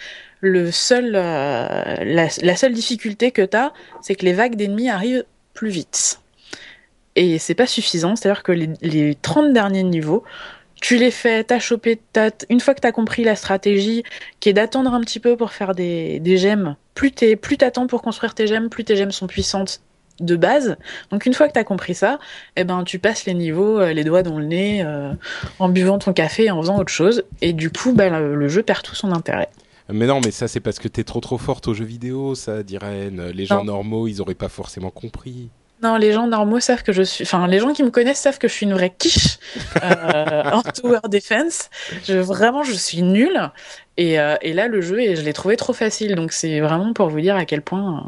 [0.43, 5.69] euh, la, la seule difficulté que tu as, c'est que les vagues d'ennemis arrivent plus
[5.69, 6.19] vite.
[7.15, 10.23] Et c'est pas suffisant, c'est-à-dire que les, les 30 derniers niveaux,
[10.85, 14.03] tu les fais, t'as chopé, as, une fois que t'as compris la stratégie,
[14.39, 17.87] qui est d'attendre un petit peu pour faire des, des gemmes, plus t'es, plus t'attends
[17.87, 19.81] pour construire tes gemmes, plus tes gemmes sont puissantes
[20.19, 20.77] de base.
[21.09, 22.19] Donc une fois que t'as compris ça,
[22.55, 25.11] eh ben tu passes les niveaux, euh, les doigts dans le nez, euh,
[25.57, 28.47] en buvant ton café et en faisant autre chose, et du coup, ben, le, le
[28.47, 29.49] jeu perd tout son intérêt.
[29.89, 32.61] Mais non, mais ça c'est parce que t'es trop trop forte aux jeux vidéo, ça,
[32.61, 33.31] d'Irène.
[33.33, 33.73] Les gens non.
[33.73, 35.49] normaux, ils auraient pas forcément compris.
[35.85, 37.23] Non, les gens normaux savent que je suis.
[37.25, 39.37] Enfin, les gens qui me connaissent savent que je suis une vraie quiche
[39.83, 41.69] euh, en tower defense.
[42.07, 43.51] Je, vraiment, je suis nulle.
[43.95, 46.15] Et, euh, et là, le jeu, et je l'ai trouvé trop facile.
[46.15, 48.03] Donc, c'est vraiment pour vous dire à quel point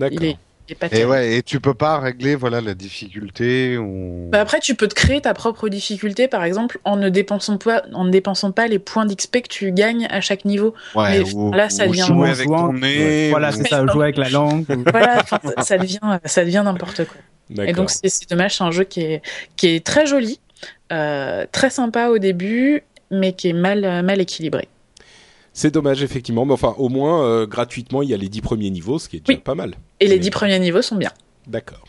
[0.00, 0.36] euh, il est.
[0.74, 4.28] pas Et ouais, et tu peux pas régler voilà la difficulté ou.
[4.30, 7.82] Bah après, tu peux te créer ta propre difficulté, par exemple, en ne dépensant pas,
[7.92, 10.74] en ne dépensant pas les points d'XP que tu gagnes à chaque niveau.
[10.94, 11.20] Ouais.
[11.20, 12.04] Mais ou, là, ça ou devient.
[12.06, 13.30] jouer avec ton nez.
[13.30, 14.64] Voilà, ou- c'est ça, jouer avec la langue.
[14.70, 15.22] ou- voilà,
[15.62, 17.64] ça devient, ça devient n'importe quoi.
[17.64, 19.22] Et donc c'est c'est dommage, c'est un jeu qui est
[19.56, 20.40] qui est très joli,
[20.92, 24.68] euh, très sympa au début, mais qui est mal mal équilibré.
[25.58, 26.44] C'est dommage, effectivement.
[26.44, 29.16] Mais enfin, au moins, euh, gratuitement, il y a les 10 premiers niveaux, ce qui
[29.16, 29.42] est déjà Oui.
[29.42, 29.74] pas mal.
[30.00, 31.10] Et les Mais- dix premiers niveaux sont bien.
[31.46, 31.84] D'accord.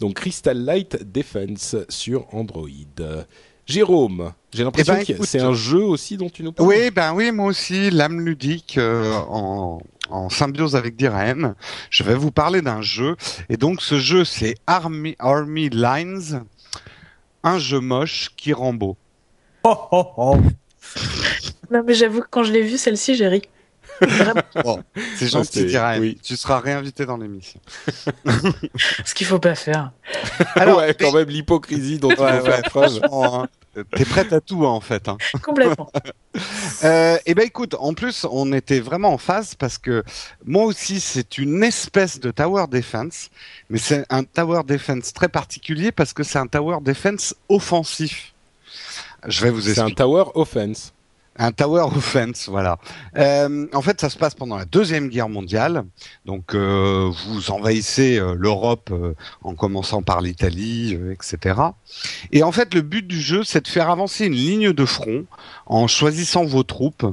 [0.00, 2.66] Donc, Crystal Light Defense sur Android.
[3.64, 6.68] Jérôme, j'ai l'impression Eh ben, que c'est un jeu aussi dont tu nous parles.
[6.68, 11.54] Oui, ben oui, moi aussi, l'âme ludique euh, en, en symbiose avec Diren.
[11.90, 13.14] Je vais vous parler d'un jeu.
[13.48, 16.44] Et donc, ce jeu, c'est Army, Army Lines,
[17.44, 18.96] un jeu moche qui rend beau.
[19.64, 20.36] Oh, oh, oh.
[21.70, 23.42] Non mais j'avoue que quand je l'ai vu celle-ci, j'ai ri.
[24.62, 24.82] Bon,
[25.16, 26.00] c'est gentil, c'est- Diren.
[26.00, 26.18] oui.
[26.22, 27.60] Tu seras réinvité dans l'émission.
[29.04, 29.92] ce qu'il faut pas faire.
[30.54, 33.48] Alors, ouais, quand même, l'hypocrisie dont tu Ouais, ouais, franchement, hein,
[33.94, 35.08] T'es prête à tout, hein, en fait.
[35.08, 35.16] Hein.
[35.42, 35.90] Complètement.
[36.84, 40.04] Euh, et ben écoute, en plus, on était vraiment en phase parce que
[40.44, 43.30] moi aussi, c'est une espèce de tower defense,
[43.70, 48.34] mais c'est un tower defense très particulier parce que c'est un tower defense offensif.
[49.26, 49.94] Je vais vous C'est un expliquer.
[49.94, 50.92] tower offense.
[51.38, 52.78] Un tower offense, voilà.
[53.16, 55.84] Euh, en fait, ça se passe pendant la deuxième guerre mondiale.
[56.24, 61.60] Donc, euh, vous envahissez euh, l'Europe euh, en commençant par l'Italie, euh, etc.
[62.32, 65.26] Et en fait, le but du jeu, c'est de faire avancer une ligne de front
[65.66, 67.06] en choisissant vos troupes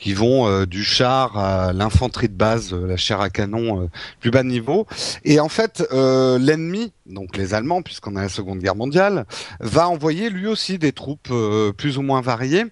[0.00, 3.86] qui vont euh, du char à l'infanterie de base, euh, la chair à canon euh,
[4.20, 4.86] plus bas niveau.
[5.24, 9.26] Et en fait, euh, l'ennemi, donc les Allemands, puisqu'on a la Seconde Guerre mondiale,
[9.60, 11.32] va envoyer lui aussi des troupes
[11.76, 12.64] plus ou moins variées.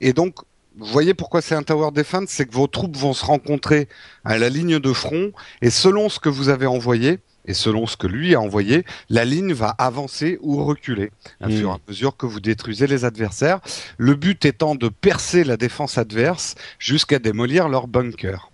[0.00, 0.36] Et donc,
[0.78, 3.88] vous voyez pourquoi c'est un tower defense, c'est que vos troupes vont se rencontrer
[4.24, 7.96] à la ligne de front, et selon ce que vous avez envoyé, et selon ce
[7.96, 11.52] que lui a envoyé, la ligne va avancer ou reculer, à Mm.
[11.52, 13.60] fur et à mesure que vous détruisez les adversaires.
[13.98, 18.50] Le but étant de percer la défense adverse jusqu'à démolir leur bunker.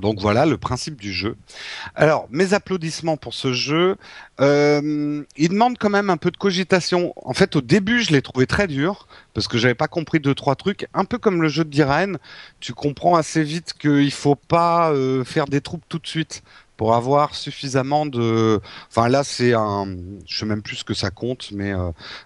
[0.00, 1.36] Donc voilà le principe du jeu.
[1.94, 3.96] Alors, mes applaudissements pour ce jeu.
[4.40, 7.12] Euh, il demande quand même un peu de cogitation.
[7.16, 10.34] En fait, au début, je l'ai trouvé très dur parce que j'avais pas compris deux
[10.34, 10.86] trois trucs.
[10.94, 12.18] Un peu comme le jeu de Diren,
[12.60, 16.42] tu comprends assez vite qu'il faut pas euh, faire des troupes tout de suite
[16.76, 18.60] pour avoir suffisamment de.
[18.90, 19.86] Enfin là, c'est un.
[20.26, 21.72] Je sais même plus ce que ça compte, mais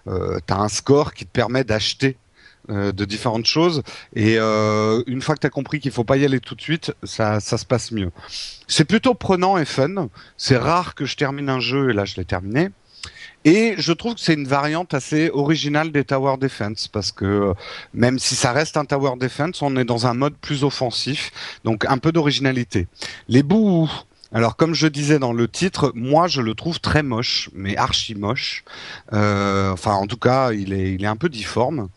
[0.07, 2.17] euh, t'as un score qui te permet d'acheter
[2.69, 3.83] euh, de différentes choses.
[4.15, 6.61] Et euh, une fois que tu as compris qu'il faut pas y aller tout de
[6.61, 8.11] suite, ça, ça se passe mieux.
[8.67, 10.09] C'est plutôt prenant et fun.
[10.37, 12.69] C'est rare que je termine un jeu et là je l'ai terminé.
[13.45, 17.53] Et je trouve que c'est une variante assez originale des Tower Defense parce que euh,
[17.93, 21.31] même si ça reste un Tower Defense, on est dans un mode plus offensif,
[21.63, 22.87] donc un peu d'originalité.
[23.29, 23.89] Les bouts
[24.31, 28.13] alors comme je disais dans le titre, moi je le trouve très moche, mais archi
[28.15, 28.63] moche.
[29.13, 31.89] Euh, enfin en tout cas, il est, il est un peu difforme.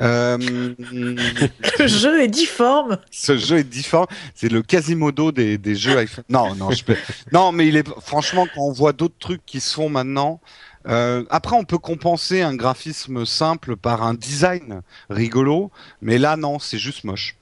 [0.00, 0.38] Euh,
[0.88, 2.98] le jeu est difforme.
[3.10, 4.06] Ce jeu est difforme.
[4.34, 6.24] C'est le Quasimodo des, des jeux iPhone.
[6.28, 6.96] Non, non, je peux...
[7.32, 10.40] non, mais il est franchement quand on voit d'autres trucs qui se font maintenant.
[10.88, 16.58] Euh, après, on peut compenser un graphisme simple par un design rigolo, mais là, non,
[16.58, 17.36] c'est juste moche.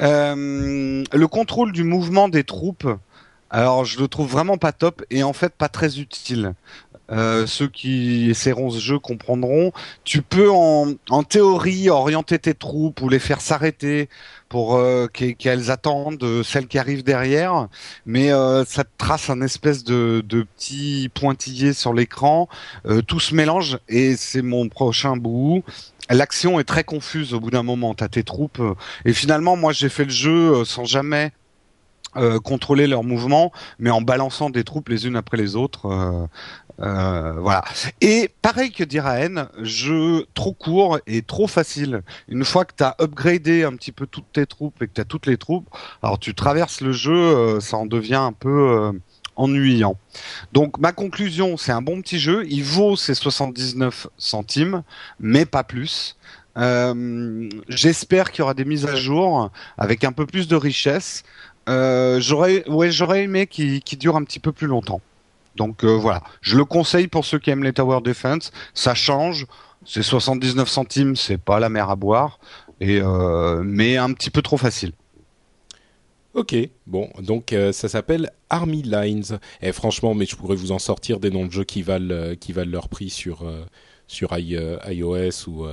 [0.00, 2.88] Euh, le contrôle du mouvement des troupes,
[3.50, 6.54] alors je le trouve vraiment pas top et en fait pas très utile.
[7.10, 9.72] Euh, ceux qui essaieront ce jeu comprendront.
[10.04, 14.08] Tu peux en, en théorie orienter tes troupes ou les faire s'arrêter
[14.48, 17.68] pour euh, qu'elles attendent euh, celles qui arrivent derrière,
[18.06, 22.48] mais euh, ça te trace un espèce de, de petit pointillé sur l'écran.
[22.86, 25.64] Euh, tout se mélange et c'est mon prochain bout.
[26.10, 27.94] L'action est très confuse au bout d'un moment.
[27.94, 28.62] T'as tes troupes
[29.04, 31.32] et finalement moi j'ai fait le jeu sans jamais
[32.16, 35.86] euh, contrôler leurs mouvements, mais en balançant des troupes les unes après les autres.
[35.86, 36.26] Euh,
[36.80, 37.62] euh, voilà.
[38.00, 42.02] Et pareil que Diraen, jeu trop court et trop facile.
[42.28, 45.00] Une fois que tu as upgradé un petit peu toutes tes troupes et que tu
[45.00, 45.68] as toutes les troupes,
[46.02, 48.92] alors tu traverses le jeu, ça en devient un peu
[49.36, 49.96] ennuyant.
[50.52, 52.44] Donc ma conclusion, c'est un bon petit jeu.
[52.48, 54.82] Il vaut ses 79 centimes,
[55.18, 56.16] mais pas plus.
[56.56, 61.22] Euh, J'espère qu'il y aura des mises à jour avec un peu plus de richesse.
[61.68, 65.00] Euh, j'aurais, ouais, j'aurais aimé qu'il dure un petit peu plus longtemps.
[65.56, 68.52] Donc euh, voilà, je le conseille pour ceux qui aiment les Tower Defense.
[68.74, 69.46] Ça change,
[69.84, 72.38] c'est 79 centimes, c'est pas la mer à boire,
[72.80, 74.92] et euh, mais un petit peu trop facile.
[76.34, 76.54] Ok,
[76.86, 79.40] bon, donc ça s'appelle Army Lines.
[79.62, 82.52] Et franchement, mais je pourrais vous en sortir des noms de jeux qui valent qui
[82.52, 83.44] valent leur prix sur
[84.06, 85.66] sur iOS ou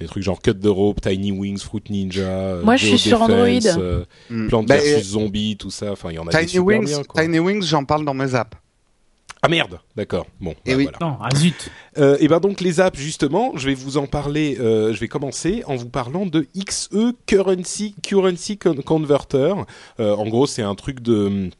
[0.00, 2.22] des trucs genre Cut the Rope, Tiny Wings, Fruit Ninja.
[2.22, 3.46] Euh, Moi, je suis sur Android.
[3.46, 4.48] Euh, mm.
[4.66, 5.92] Bah, vs Zombies, tout ça.
[5.92, 7.22] Enfin, il y en a Tiny des super Wings, bien, quoi.
[7.22, 8.56] Tiny Wings, j'en parle dans mes apps.
[9.46, 10.26] Ah merde, d'accord.
[10.40, 10.84] Bon, et bah, oui.
[10.84, 10.98] voilà.
[11.02, 11.70] Non, ah zut.
[11.98, 14.56] Euh, et ben donc les apps justement, je vais vous en parler.
[14.58, 19.52] Euh, je vais commencer en vous parlant de XE Currency Currency Con Converter.
[20.00, 21.50] Euh, en gros, c'est un truc de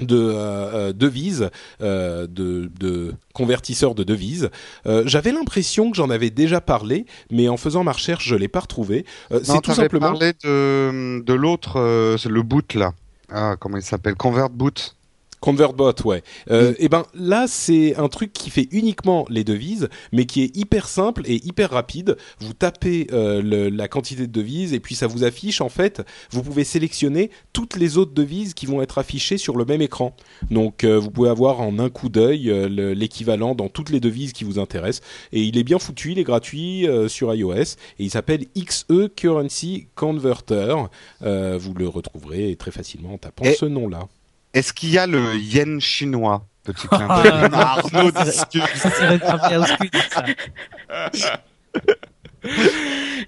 [0.00, 1.50] de euh, devises,
[1.80, 4.50] euh, de, de convertisseurs de devises.
[4.86, 8.48] Euh, J'avais l'impression que j'en avais déjà parlé, mais en faisant ma recherche, je l'ai
[8.48, 9.04] pas retrouvé.
[9.30, 10.12] Euh, Non, c'est tout simplement.
[10.12, 12.92] parlé de, de l'autre, euh, c'est le boot là.
[13.30, 14.14] Ah, comment il s'appelle?
[14.14, 14.94] Convert Boot.
[15.42, 16.22] ConvertBot, ouais.
[16.50, 20.56] Euh, Et ben là, c'est un truc qui fait uniquement les devises, mais qui est
[20.56, 22.16] hyper simple et hyper rapide.
[22.40, 26.02] Vous tapez euh, le- la quantité de devises et puis ça vous affiche en fait.
[26.30, 30.14] Vous pouvez sélectionner toutes les autres devises qui vont être affichées sur le même écran.
[30.50, 33.98] Donc euh, vous pouvez avoir en un coup d'œil euh, le- l'équivalent dans toutes les
[34.00, 35.02] devises qui vous intéressent.
[35.32, 39.08] Et il est bien foutu, il est gratuit euh, sur iOS et il s'appelle XE
[39.16, 40.76] Currency Converter.
[41.22, 44.06] Euh, vous le retrouverez très facilement en tapant Et- ce nom-là.
[44.54, 47.32] Est-ce qu'il y a le yen chinois Petit clin Ah, d'œil.
[47.50, 48.62] non, Arnaud ça, discute.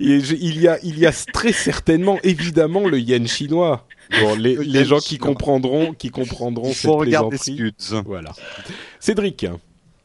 [0.01, 3.87] Il y, a- il y a, très certainement, évidemment, le yen chinois.
[4.21, 5.29] Bon, les, Le les yen gens qui chinois.
[5.29, 8.03] comprendront, qui comprendront Il cette faut.
[8.05, 8.33] Voilà.
[9.01, 9.47] Cédric.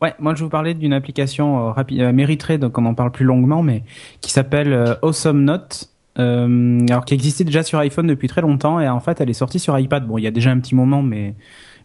[0.01, 2.93] Ouais, moi je vais vous parler d'une application euh, rapide, euh, méritée, donc on en
[2.93, 3.83] parle plus longuement, mais
[4.21, 5.89] qui s'appelle euh, Awesome Note.
[6.19, 9.33] Euh, alors qui existait déjà sur iPhone depuis très longtemps et en fait elle est
[9.33, 10.05] sortie sur iPad.
[10.05, 11.35] Bon, il y a déjà un petit moment, mais,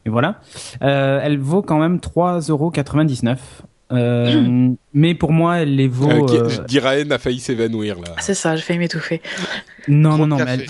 [0.04, 0.40] mais voilà.
[0.82, 3.36] Euh, elle vaut quand même 3,99€.
[3.92, 6.10] Euh, mais pour moi, elle les vaut.
[6.10, 8.14] Euh, euh, Je dirais, a failli s'évanouir là.
[8.18, 9.22] C'est ça, j'ai failli m'étouffer.
[9.88, 10.66] Non, non, non, mais elle,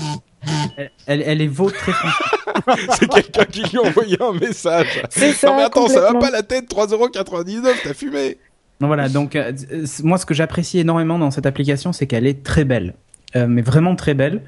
[0.77, 1.93] elle, elle, elle les vaut très.
[2.99, 5.03] C'est quelqu'un qui lui a envoyé un message.
[5.11, 5.49] C'est ça.
[5.49, 8.39] non mais attends, ça va pas la tête, 3,99€, t'as fumé.
[8.81, 9.53] Donc Voilà, donc euh,
[10.03, 12.95] moi ce que j'apprécie énormément dans cette application, c'est qu'elle est très belle,
[13.35, 14.43] mais vraiment très belle.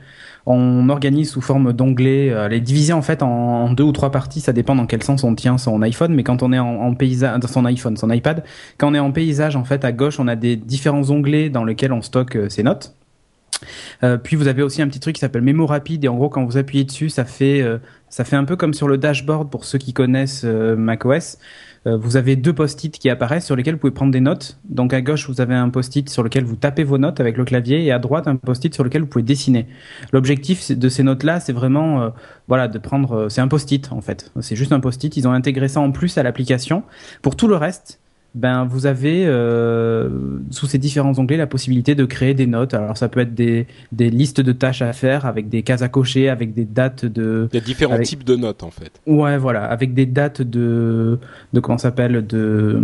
[0.49, 4.13] On organise sous forme d'onglets, euh, elle est divisée en fait en, deux ou trois
[4.13, 6.95] parties, ça dépend dans quel sens on tient son iPhone, mais quand on est en,
[6.95, 8.45] paysage, son iPhone, son iPad,
[8.79, 11.65] quand on est en paysage en fait à gauche, on a des différents onglets dans
[11.65, 12.95] lesquels on stocke euh, ses notes.
[14.03, 16.29] Euh, puis vous avez aussi un petit truc qui s'appelle mémo rapide et en gros
[16.29, 17.79] quand vous appuyez dessus ça fait euh,
[18.33, 21.39] un peu comme sur le dashboard pour ceux qui connaissent euh, macOS euh,
[21.87, 24.59] vous avez deux post-it qui apparaissent sur lesquels vous pouvez prendre des notes.
[24.69, 27.45] Donc à gauche, vous avez un post-it sur lequel vous tapez vos notes avec le
[27.45, 29.67] clavier et à droite, un post-it sur lequel vous pouvez dessiner.
[30.13, 32.09] L'objectif de ces notes-là, c'est vraiment euh,
[32.49, 34.33] voilà, de prendre euh, c'est un post-it en fait.
[34.41, 36.83] C'est juste un post-it, ils ont intégré ça en plus à l'application.
[37.23, 38.01] Pour tout le reste,
[38.37, 40.11] ben vous avez euh,
[40.51, 42.75] sous ces différents onglets la possibilité de créer des notes.
[42.75, 45.89] Alors ça peut être des, des listes de tâches à faire avec des cases à
[45.89, 47.49] cocher, avec des dates de.
[47.53, 49.01] Il y a différents types de notes en fait.
[49.07, 51.19] Ouais, voilà, avec des dates de
[51.55, 52.79] de comment s'appelle de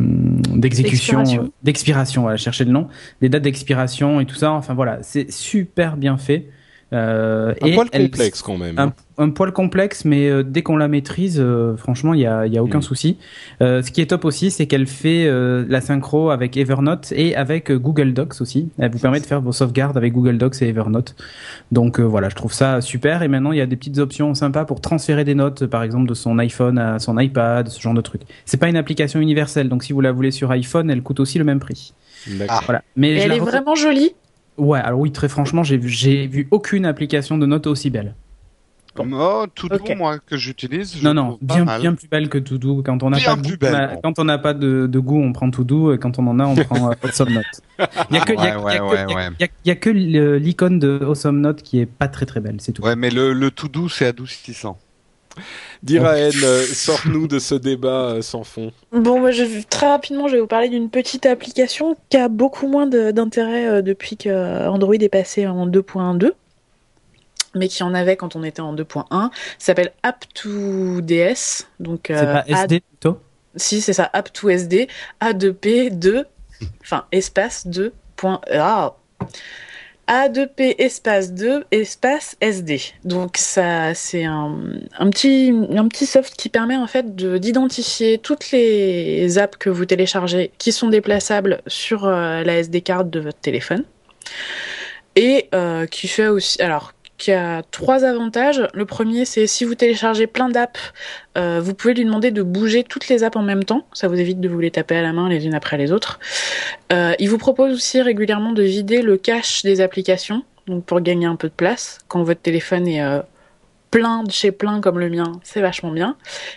[0.54, 1.22] d'exécution,
[1.62, 2.22] d'expiration.
[2.22, 2.88] Voilà, chercher le nom,
[3.20, 4.52] des dates d'expiration et tout ça.
[4.52, 6.48] Enfin voilà, c'est super bien fait.
[6.92, 8.78] Euh, un poil complexe quand même.
[8.78, 12.46] Un, un, poil complexe, mais euh, dès qu'on la maîtrise, euh, franchement, il y a,
[12.46, 12.82] y a aucun mm.
[12.82, 13.16] souci.
[13.62, 15.30] Euh, ce qui est top aussi, c'est qu'elle fait
[15.68, 18.68] la synchro avec Evernote et avec Google Docs aussi.
[18.78, 21.14] Elle vous permet de faire vos sauvegardes avec Google Docs et Evernote.
[21.70, 23.22] Donc voilà, je trouve ça super.
[23.22, 26.08] Et maintenant, il y a des petites options sympas pour transférer des notes, par exemple,
[26.08, 28.22] de son iPhone à son iPad, ce genre de truc.
[28.44, 31.38] C'est pas une application universelle, donc si vous la voulez sur iPhone, elle coûte aussi
[31.38, 31.94] le même prix.
[32.26, 32.62] D'accord.
[32.66, 32.82] Voilà.
[32.96, 34.14] Mais elle est vraiment jolie.
[34.62, 38.14] Ouais, alors oui, très franchement, j'ai vu, j'ai vu aucune application de notes aussi belle.
[38.96, 41.02] Oh, tout doux, moi, que j'utilise.
[41.02, 42.82] Non, non, bien, bien plus belle que tout doux.
[42.84, 45.50] Quand on n'a pas, de goût, quand on n'a pas de, de, goût, on prend
[45.50, 47.44] tout doux, et quand on en a, on prend euh, Awesome Note.
[48.10, 48.32] Il y a que,
[49.40, 52.70] il y a que l'icône de Awesome Note qui est pas très très belle, c'est
[52.70, 52.82] tout.
[52.82, 54.78] Ouais, mais le, le tout doux, c'est adoucissant.
[55.82, 58.72] Diraen, euh, sors-nous de ce débat euh, sans fond.
[58.92, 62.68] Bon, moi, je, très rapidement, je vais vous parler d'une petite application qui a beaucoup
[62.68, 66.32] moins d'intérêt euh, depuis que Android est passé en 2.2
[67.54, 71.66] mais qui en avait quand on était en 2.1, s'appelle App2DS.
[71.80, 73.18] Donc, c'est pas SD plutôt?
[73.56, 74.88] Si, c'est ça, App2SD,
[75.20, 76.24] A2P2,
[76.80, 77.92] enfin, espace 2.
[78.50, 78.94] Ah
[80.12, 82.80] a2P espace 2 espace SD.
[83.04, 84.58] Donc ça c'est un,
[85.10, 90.88] petit soft qui permet en fait d'identifier toutes les apps que vous téléchargez qui sont
[90.88, 93.84] déplaçables sur euh, la SD card de votre téléphone.
[95.16, 96.92] Et euh, qui fait aussi alors
[97.22, 98.66] qui a trois avantages.
[98.74, 100.92] Le premier, c'est si vous téléchargez plein d'apps,
[101.38, 103.86] euh, vous pouvez lui demander de bouger toutes les apps en même temps.
[103.92, 106.18] Ça vous évite de vous les taper à la main les unes après les autres.
[106.92, 111.26] Euh, il vous propose aussi régulièrement de vider le cache des applications, donc pour gagner
[111.26, 112.00] un peu de place.
[112.08, 113.20] Quand votre téléphone est euh,
[113.92, 116.16] plein de chez plein comme le mien, c'est vachement bien.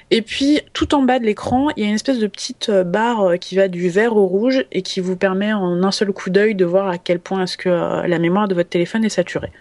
[0.09, 3.37] Et puis tout en bas de l'écran, il y a une espèce de petite barre
[3.39, 6.55] qui va du vert au rouge et qui vous permet en un seul coup d'œil
[6.55, 9.51] de voir à quel point est-ce que la mémoire de votre téléphone est saturée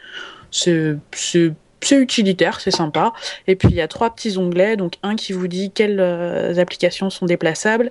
[0.50, 3.12] c'est utilitaire, c'est sympa.
[3.46, 6.58] Et puis il y a trois petits onglets, donc un qui vous dit quelles euh,
[6.58, 7.90] applications sont déplaçables,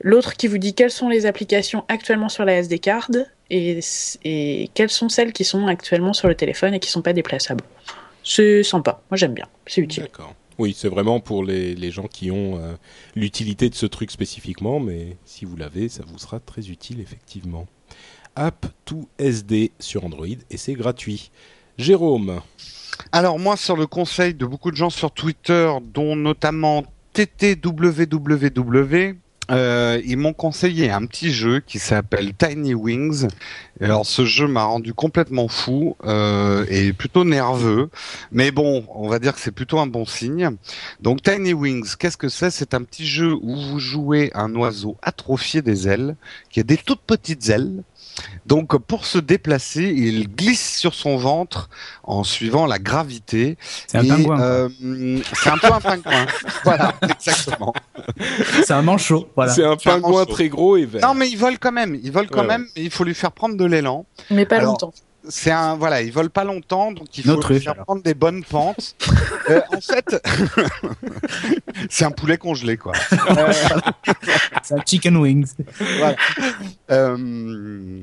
[0.00, 3.10] l'autre qui vous dit quelles sont les applications actuellement sur la SD card
[3.50, 3.80] et,
[4.74, 7.64] quelles sont celles qui sont actuellement sur le téléphone et qui sont pas déplaçables.
[8.30, 10.02] C'est sympa, moi j'aime bien, c'est utile.
[10.02, 10.34] D'accord.
[10.58, 12.74] Oui, c'est vraiment pour les, les, gens qui ont euh,
[13.14, 17.66] l'utilité de ce truc spécifiquement, mais si vous l'avez, ça vous sera très utile effectivement.
[18.36, 21.30] App to SD sur Android et c'est gratuit.
[21.78, 22.42] Jérôme.
[23.12, 29.14] Alors moi, sur le conseil de beaucoup de gens sur Twitter, dont notamment TTWWW,
[29.50, 33.28] euh, ils m'ont conseillé un petit jeu qui s'appelle Tiny Wings.
[33.80, 37.90] Alors ce jeu m'a rendu complètement fou euh, et plutôt nerveux,
[38.32, 40.50] mais bon, on va dire que c'est plutôt un bon signe.
[41.00, 42.50] Donc Tiny Wings, qu'est-ce que c'est?
[42.50, 46.16] C'est un petit jeu où vous jouez un oiseau atrophié des ailes,
[46.50, 47.82] qui a des toutes petites ailes,
[48.46, 51.68] donc pour se déplacer, il glisse sur son ventre
[52.02, 53.58] en suivant la gravité.
[53.86, 54.40] C'est un pingouin.
[54.40, 54.68] Euh,
[55.34, 56.26] c'est un peu un pingouin.
[56.64, 57.74] voilà, exactement.
[58.64, 59.28] C'est un manchot.
[59.36, 59.52] Voilà.
[59.52, 61.06] C'est un pingouin très gros et vert.
[61.06, 61.98] Non, mais il vole quand même.
[62.02, 62.66] Il vole quand même.
[62.76, 64.06] il faut lui faire prendre de l'élan.
[64.30, 64.92] Mais pas longtemps
[65.28, 68.96] c'est un voilà, ils volent pas longtemps, donc il faut faire prendre des bonnes pentes.
[69.50, 70.16] euh, en fait,
[71.90, 72.92] c'est un poulet congelé quoi.
[74.62, 75.52] c'est un chicken wings.
[75.98, 76.16] Voilà.
[76.90, 78.00] Euh,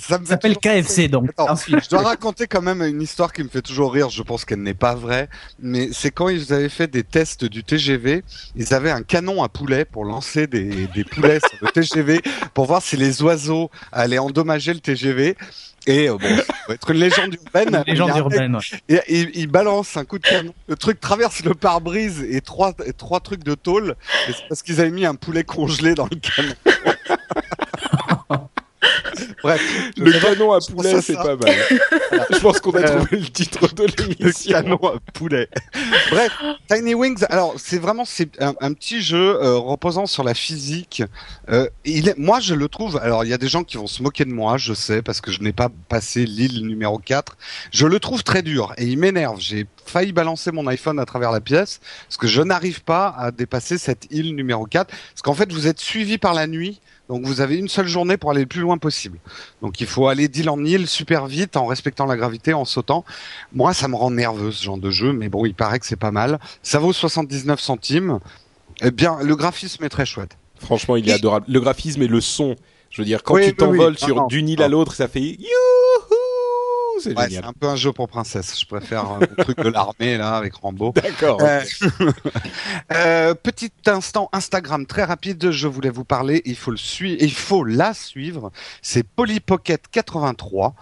[0.00, 1.30] ça s'appelle KFC donc.
[1.36, 4.08] je dois raconter quand même une histoire qui me fait toujours rire.
[4.08, 5.28] Je pense qu'elle n'est pas vraie,
[5.60, 8.22] mais c'est quand ils avaient fait des tests du TGV,
[8.54, 12.20] ils avaient un canon à poulet pour lancer des, des poulets sur le TGV
[12.54, 15.36] pour voir si les oiseaux allaient endommager le TGV.
[15.88, 16.28] Et euh, bon,
[16.66, 17.82] faut être une légende urbaine.
[17.86, 18.58] Une légende urbaine.
[18.90, 19.00] Et,
[19.34, 20.54] il balance un coup de canon.
[20.68, 23.96] Le truc traverse le pare-brise et trois, trois trucs de tôle.
[24.28, 26.54] Et c'est parce qu'ils avaient mis un poulet congelé dans le canon.
[29.42, 31.54] Bref, le canon à poulet, c'est pas mal.
[32.30, 34.50] Je pense qu'on a euh, trouvé le titre de l'émission.
[34.50, 35.48] Le canon à poulet.
[36.10, 36.32] Bref,
[36.68, 37.24] Tiny Wings.
[37.30, 41.02] Alors, c'est vraiment c'est un, petit jeu euh, reposant sur la physique.
[41.50, 42.98] Euh, il est, moi, je le trouve.
[42.98, 45.20] Alors, il y a des gens qui vont se moquer de moi, je sais, parce
[45.20, 47.36] que je n'ai pas passé l'île numéro 4.
[47.70, 49.40] Je le trouve très dur et il m'énerve.
[49.40, 53.30] J'ai failli balancer mon iPhone à travers la pièce parce que je n'arrive pas à
[53.30, 54.88] dépasser cette île numéro 4.
[54.88, 58.16] Parce qu'en fait, vous êtes suivi par la nuit donc vous avez une seule journée
[58.16, 59.18] pour aller le plus loin possible.
[59.62, 63.04] Donc il faut aller d'île en île super vite en respectant la gravité, en sautant.
[63.52, 65.96] Moi, ça me rend nerveux ce genre de jeu, mais bon, il paraît que c'est
[65.96, 66.38] pas mal.
[66.62, 68.18] Ça vaut 79 centimes.
[68.82, 70.36] Eh bien, le graphisme est très chouette.
[70.60, 71.46] Franchement, il est Et- adorable.
[71.48, 72.56] Le graphisme et le son.
[72.90, 73.98] Je veux dire, quand Oui, tu t'envoles oui.
[73.98, 76.07] sur d'une île à l'autre, ça fait youhou
[77.00, 77.50] C'est Ouais, c'est génial.
[77.50, 78.58] un peu un jeu pour princesse.
[78.58, 80.92] Je préfère euh, le truc de l'armée là avec Rambo.
[80.94, 81.38] D'accord.
[81.42, 81.60] Euh,
[82.92, 87.32] euh, petit instant Instagram très rapide, je voulais vous parler, il faut le suivre, il
[87.32, 88.50] faut la suivre,
[88.82, 90.72] c'est Polypocket83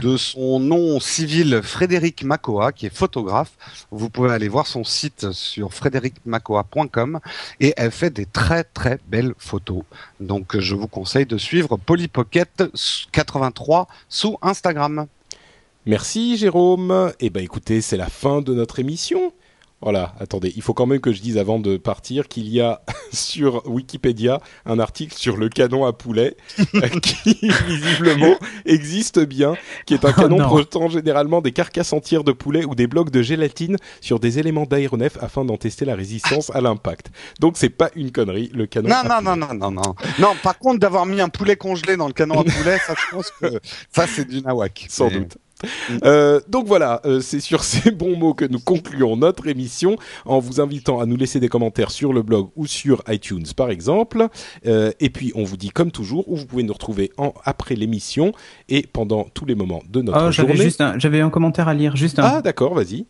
[0.00, 3.52] de son nom civil Frédéric Macoa qui est photographe.
[3.90, 7.20] Vous pouvez aller voir son site sur frédéricmacoa.com
[7.60, 9.82] et elle fait des très très belles photos.
[10.20, 15.06] Donc je vous conseille de suivre Polypocket83 sous Instagram.
[15.86, 17.12] Merci Jérôme.
[17.20, 19.32] Eh ben écoutez, c'est la fin de notre émission.
[19.82, 22.80] Voilà, attendez, il faut quand même que je dise avant de partir qu'il y a
[23.12, 26.38] sur Wikipédia un article sur le canon à poulet
[27.02, 30.46] qui visiblement existe bien, qui est un Oh canon non.
[30.46, 34.64] projetant généralement des carcasses entières de poulet ou des blocs de gélatine sur des éléments
[34.64, 37.10] d'aéronef afin d'en tester la résistance à l'impact.
[37.40, 39.36] Donc c'est pas une connerie, le canon Non, à non, poulet.
[39.48, 39.94] non, non, non, non.
[40.18, 43.14] Non, par contre, d'avoir mis un poulet congelé dans le canon à poulet, ça, je
[43.14, 43.60] pense que
[43.94, 44.86] ça, c'est du nawak.
[44.88, 45.36] Sans Mais- doute.
[46.04, 49.96] Euh, donc voilà, euh, c'est sur ces bons mots que nous concluons notre émission
[50.26, 53.70] en vous invitant à nous laisser des commentaires sur le blog ou sur iTunes par
[53.70, 54.26] exemple.
[54.66, 57.74] Euh, et puis on vous dit comme toujours où vous pouvez nous retrouver en, après
[57.74, 58.32] l'émission
[58.68, 60.64] et pendant tous les moments de notre Oh, j'avais journée.
[60.64, 63.06] juste un, j'avais un commentaire à lire, juste un, Ah d'accord, vas-y.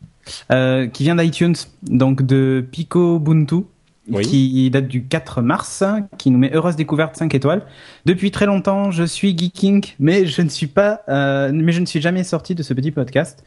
[0.92, 3.64] qui vient d'iTunes, donc de Pico Buntu,
[4.10, 4.22] Oui.
[4.22, 5.82] qui date du 4 mars,
[6.18, 7.62] qui nous met heureuse découverte 5 étoiles.
[8.04, 11.86] Depuis très longtemps, je suis geeking, mais je ne suis pas, euh, mais je ne
[11.86, 13.42] suis jamais sorti de ce petit podcast.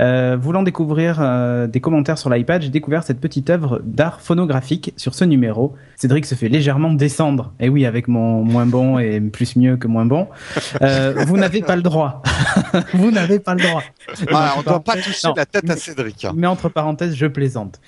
[0.00, 4.92] Euh, voulant découvrir euh, des commentaires sur l'iPad, j'ai découvert cette petite œuvre d'art phonographique
[4.96, 5.74] sur ce numéro.
[5.96, 7.52] Cédric se fait légèrement descendre.
[7.60, 10.26] Et oui, avec mon moins bon et plus mieux que moins bon.
[10.82, 12.22] Euh, vous n'avez pas le droit.
[12.94, 13.82] vous n'avez pas le droit.
[14.32, 15.34] Ah, on doit pas toucher Non.
[15.36, 16.24] la tête à Cédric.
[16.24, 16.32] hein.
[16.34, 17.80] Mais entre parenthèses, je plaisante.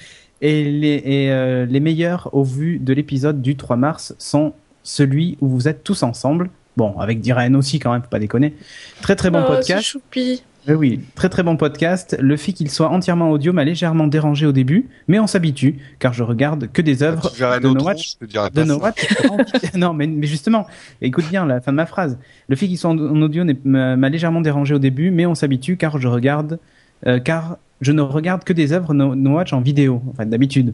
[0.42, 5.38] Et les, et, euh, les meilleurs au vu de l'épisode du 3 mars sont celui
[5.40, 6.50] où vous êtes tous ensemble.
[6.76, 8.54] Bon, avec Diren aussi quand même, faut pas déconner.
[9.00, 9.82] Très très bon Oh, podcast.
[9.84, 10.42] choupi.
[10.68, 12.16] Euh, oui, très très bon podcast.
[12.20, 16.12] Le fait qu'il soit entièrement audio m'a légèrement dérangé au début, mais on s'habitue, car
[16.12, 18.64] je regarde que des œuvres Tu verrais de No Watch je te dirais de pas
[18.64, 18.78] No.
[18.78, 19.06] Watch.
[19.76, 20.66] non, mais, mais justement,
[21.00, 22.18] écoute bien la fin de ma phrase.
[22.48, 25.34] Le fait qu'ils soient en, en audio m'a m'a légèrement dérangé au début, mais on
[25.34, 26.56] s'habitue car je regarde, euh,
[27.24, 30.72] car je ne regarde que des œuvres No, No Watch en vidéo, enfin d'habitude.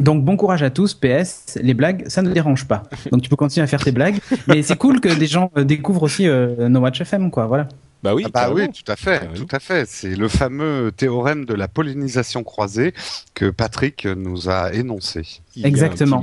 [0.00, 0.94] Donc bon courage à tous.
[0.94, 2.82] PS, les blagues, ça ne dérange pas.
[3.12, 5.64] Donc tu peux continuer à faire tes blagues, mais c'est cool que des gens euh,
[5.64, 7.46] découvrent aussi euh, No Watch FM, quoi.
[7.46, 7.68] Voilà.
[8.04, 9.88] Bah oui, Ah bah oui, tout à fait, tout à fait.
[9.88, 12.92] C'est le fameux théorème de la pollinisation croisée
[13.32, 15.22] que Patrick nous a énoncé.
[15.56, 16.22] Il y a un Exactement.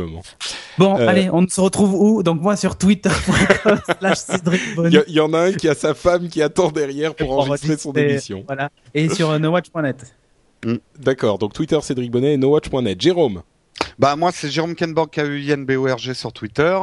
[0.78, 2.22] Bon, Euh, allez, on se retrouve où?
[2.22, 5.68] Donc moi sur Twitter.com slash Cédric Il y, a- il y en a un qui
[5.68, 8.44] a sa femme qui attend derrière pour enregistrer son émission.
[8.46, 8.70] Voilà.
[8.94, 10.14] Et sur euh, nowatch.net.
[11.00, 13.02] D'accord, donc Twitter Cédric Bonnet et nowatch.net.
[13.02, 13.42] Jérôme
[14.00, 16.78] Bah moi c'est Jérôme Kenborg K U I N B O R G sur Twitter,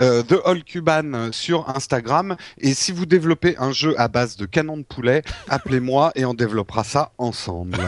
[0.00, 4.46] euh, de All Cuban sur Instagram et si vous développez un jeu à base de
[4.46, 7.78] canon de poulet, appelez-moi et on développera ça ensemble.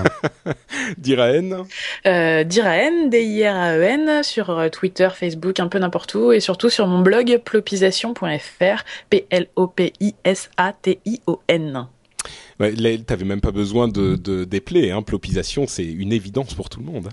[0.99, 1.65] Diraen
[2.07, 6.87] Euh, Diraen, D-I-R-A-E-N, E sur euh, Twitter, Facebook, un peu n'importe où, et surtout sur
[6.87, 11.73] mon blog plopisation.fr, P-L-O-P-I-S-A-T-I-O-N.
[11.73, 11.87] Ouais,
[12.59, 15.03] là, t'avais même pas besoin de, de dépeler, hein.
[15.03, 17.09] Plopisation, c'est une évidence pour tout le monde.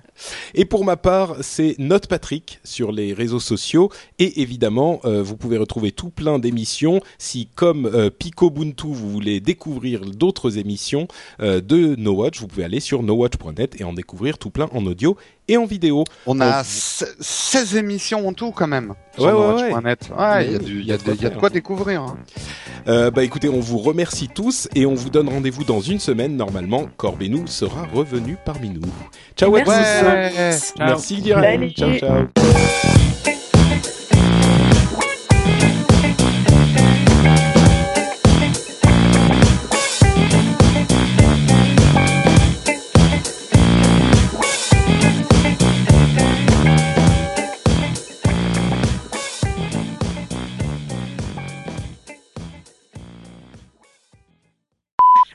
[0.54, 3.92] Et pour ma part, c'est Note Patrick sur les réseaux sociaux.
[4.20, 7.02] Et évidemment, euh, vous pouvez retrouver tout plein d'émissions.
[7.18, 11.08] Si, comme euh, Picobuntu, vous voulez découvrir d'autres émissions
[11.42, 14.86] euh, de No Watch, vous pouvez aller sur nowatch.net et en découvrir tout plein en
[14.86, 15.18] audio
[15.50, 16.04] et en vidéo.
[16.26, 16.64] On a Oh.
[16.66, 18.94] se- 16 émissions en tout quand même.
[19.18, 20.10] Ouais, ouais, nowatch.net.
[20.18, 22.02] Ouais, il y a du- y de il y a de quoi découvrir.
[22.04, 22.18] hein.
[22.88, 26.38] Euh, bah écoutez, on vous remercie tous et on vous donne rendez-vous dans une semaine.
[26.38, 28.82] Normalement, Corbenou sera revenu parmi nous.
[29.36, 29.72] Ciao à Merci.
[29.72, 30.08] tous.
[30.08, 30.52] Ouais.
[30.78, 30.88] Ciao.
[30.88, 31.24] Merci.
[31.28, 31.72] Salut.
[31.72, 32.28] Ciao, ciao.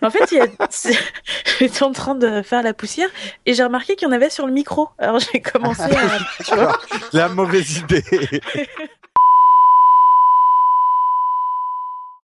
[0.04, 0.46] En fait, il y a...
[1.58, 3.08] j'étais en train de faire la poussière
[3.46, 4.90] et j'ai remarqué qu'il y en avait sur le micro.
[4.98, 6.18] Alors j'ai commencé à...
[6.44, 6.78] tu vois
[7.12, 8.04] La mauvaise idée.